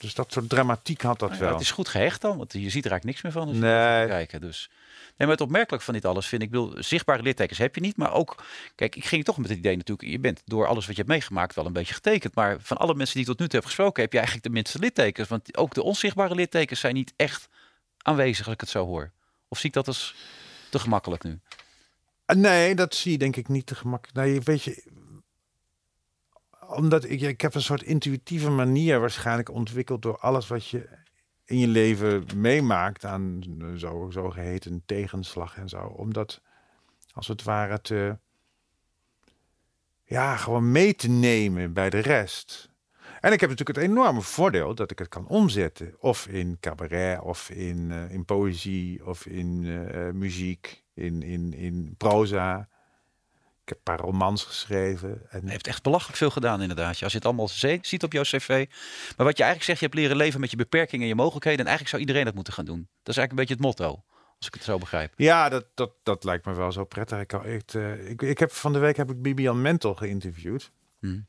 [0.00, 1.52] Dus dat soort dramatiek had dat ja, wel.
[1.52, 3.42] het is goed gehecht dan, want je ziet er eigenlijk niks meer van.
[3.46, 3.98] Als je Nee.
[3.98, 4.40] gaat kijken.
[4.40, 4.70] Dus.
[5.16, 7.96] Nee, maar het opmerkelijk van dit alles vind ik, bedoel, zichtbare littekens heb je niet,
[7.96, 8.42] maar ook,
[8.74, 11.12] kijk, ik ging toch met het idee natuurlijk, je bent door alles wat je hebt
[11.14, 13.64] meegemaakt wel een beetje getekend, maar van alle mensen die ik tot nu toe heb
[13.68, 17.48] gesproken, heb je eigenlijk de minste littekens, want ook de onzichtbare littekens zijn niet echt
[18.02, 19.10] aanwezig als ik het zo hoor.
[19.48, 20.14] Of zie ik dat als
[20.70, 21.38] te gemakkelijk nu?
[22.24, 24.16] Ah, Nee, dat zie je denk ik niet te gemakkelijk.
[24.18, 24.82] Nee, weet je,
[26.68, 30.88] omdat ik, ik heb een soort intuïtieve manier waarschijnlijk ontwikkeld door alles wat je
[31.44, 33.42] in je leven meemaakt aan
[33.76, 35.78] zo, zogeheten tegenslag en zo.
[35.78, 36.40] Omdat
[37.12, 38.18] als het ware te,
[40.02, 42.70] ja, gewoon mee te nemen bij de rest.
[43.20, 45.94] En ik heb natuurlijk het enorme voordeel dat ik het kan omzetten.
[45.98, 51.94] Of in cabaret, of in, eh, in poëzie, of in eh, muziek, in, in, in
[51.96, 52.68] proza.
[53.68, 55.30] Ik heb een paar romans geschreven.
[55.30, 57.02] En Je hebt echt belachelijk veel gedaan inderdaad.
[57.02, 57.48] Als je het allemaal
[57.82, 58.48] ziet op jouw cv.
[59.16, 61.60] Maar wat je eigenlijk zegt, je hebt leren leven met je beperkingen en je mogelijkheden.
[61.60, 62.78] En eigenlijk zou iedereen dat moeten gaan doen.
[62.78, 64.04] Dat is eigenlijk een beetje het motto,
[64.36, 65.12] als ik het zo begrijp.
[65.16, 67.20] Ja, dat, dat, dat lijkt me wel zo prettig.
[67.20, 70.70] Ik, ik, eh, ik, ik heb van de week heb ik Bibian Mentel geïnterviewd.
[71.00, 71.20] Hm.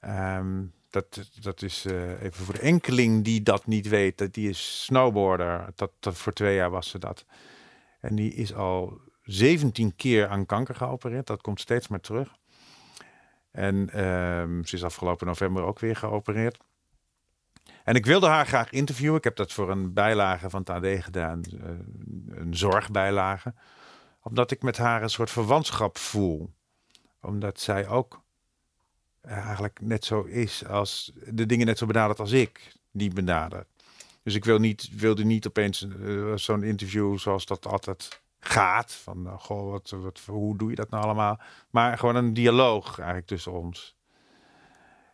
[0.00, 4.18] Ehm, dat, dat is eh, even voor de enkeling die dat niet weet.
[4.18, 5.72] Dat die is snowboarder.
[5.74, 7.24] Dat, dat voor twee jaar was ze dat.
[8.00, 11.26] En die is al 17 keer aan kanker geopereerd.
[11.26, 12.36] Dat komt steeds maar terug.
[13.50, 16.58] En ehm, ze is afgelopen november ook weer geopereerd.
[17.84, 19.16] En ik wilde haar graag interviewen.
[19.16, 21.42] Ik heb dat voor een bijlage van het AD gedaan.
[21.42, 21.68] eh,
[22.28, 23.54] een zorgbijlage.
[24.22, 26.52] Omdat ik met haar een soort verwantschap voel.
[27.20, 28.22] Omdat zij ook
[29.20, 33.66] eigenlijk net zo is als de dingen net zo benadert als ik die benader.
[34.22, 38.92] Dus ik wil niet, wilde niet opeens eh, zo'n interview zoals dat altijd gaat.
[38.92, 41.40] Van, eh, goh, wat, wat, hoe doe je dat nou allemaal?
[41.70, 43.96] Maar gewoon een dialoog eigenlijk tussen ons.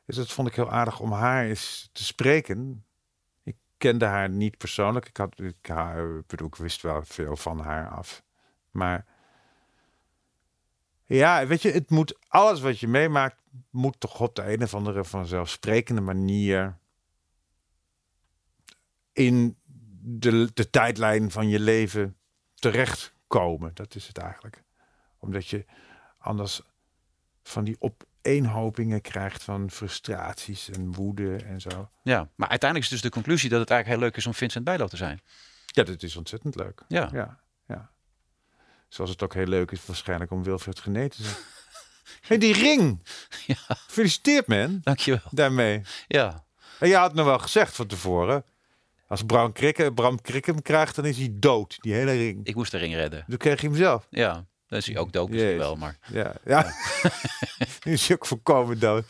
[0.06, 2.84] Dus dat vond ik heel aardig om haar eens te spreken.
[3.42, 5.08] Ik kende haar niet persoonlijk.
[5.08, 5.72] Ik, had, ik,
[6.26, 8.22] bedoel, ik wist wel veel van haar af.
[8.70, 9.06] Maar
[11.04, 14.74] ja, weet je, het moet, alles wat je meemaakt, moet toch op de een of
[14.74, 16.78] andere vanzelfsprekende manier
[19.12, 19.56] in
[20.02, 22.16] de, de tijdlijn van je leven
[23.30, 23.70] terechtkomen.
[23.74, 24.62] Dat is het eigenlijk.
[25.18, 25.64] Omdat je
[26.18, 26.60] anders
[27.42, 31.90] van die opeenhopingen krijgt van frustraties en woede en zo.
[32.02, 34.64] Ja, maar uiteindelijk is dus de conclusie dat het eigenlijk heel leuk is om Vincent
[34.64, 35.20] Bijlo te zijn.
[35.66, 36.82] Ja, dat is ontzettend leuk.
[36.88, 37.08] Ja.
[37.12, 37.90] Ja, ja.
[38.88, 41.36] Zoals het ook heel leuk is waarschijnlijk om Wilfred Gené te zijn.
[42.28, 43.06] hey, die ring!
[43.46, 43.56] Ja.
[43.68, 44.80] Gefeliciteerd, man.
[44.82, 45.28] Dankjewel.
[45.30, 45.82] Daarmee.
[46.06, 46.44] Ja,
[46.78, 48.44] En je had nog wel gezegd van tevoren.
[49.10, 51.76] Als Bram Krikke, Bram Krikke hem krijgt, dan is hij dood.
[51.80, 52.46] Die hele ring.
[52.46, 53.24] ik moest de ring redden.
[53.28, 54.06] Toen kreeg je hem zelf.
[54.10, 54.32] Ja,
[54.68, 55.98] dan is hij ook dood misschien wel, maar...
[56.12, 56.72] Ja, ja.
[57.84, 59.04] nu is hij ook volkomen dood.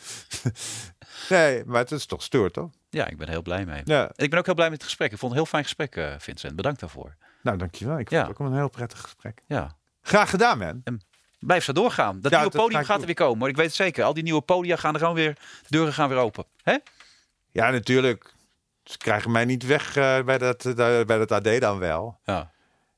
[1.29, 2.69] nee, maar het is toch stoer, toch?
[2.89, 3.81] Ja, ik ben heel blij mee.
[3.85, 4.03] Ja.
[4.15, 5.11] En ik ben ook heel blij met het gesprek.
[5.11, 6.55] Ik vond het een heel fijn gesprek, eh, Vincent.
[6.55, 7.15] Bedankt daarvoor.
[7.43, 7.99] Nou, dankjewel.
[7.99, 8.27] Ik vond Ja.
[8.27, 9.41] het ook een heel prettig gesprek.
[9.47, 9.75] Ja.
[10.01, 10.83] Graag gedaan, man.
[11.39, 12.21] Blijf zo doorgaan.
[12.21, 13.49] Dat Ja, nieuwe podium gaat er weer komen.
[13.49, 14.03] Ik weet het zeker.
[14.03, 15.33] Al die nieuwe podia gaan er gewoon weer...
[15.33, 16.45] De deuren gaan weer open.
[16.63, 16.77] Hè?
[17.51, 18.33] Ja, natuurlijk.
[18.91, 22.19] Ze krijgen mij niet weg eh, bij, dat, eh, bij dat AD dan wel.
[22.25, 22.51] Ja.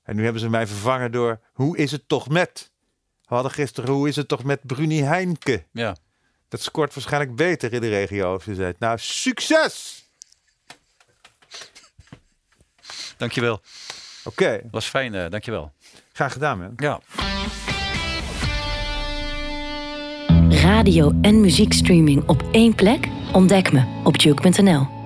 [0.04, 1.40] En nu hebben ze mij vervangen door...
[1.54, 2.72] Hoe is het toch met?
[3.26, 3.90] We hadden gisteren...
[3.94, 5.66] Hoe is het toch met Bruni Heinke?
[5.72, 5.96] Ja.
[6.48, 8.34] Dat scoort waarschijnlijk beter in de regio.
[8.34, 10.06] Of je zegt, nou, succes!
[13.18, 13.62] Dankjewel.
[14.24, 15.16] Oké, Was fijn.
[15.16, 15.72] eh dankjewel.
[16.14, 16.74] graag gedaan, man.
[16.76, 17.00] Ja.
[20.50, 23.08] Radio en muziekstreaming op één plek?
[23.32, 25.03] Ontdek me op juke.nl.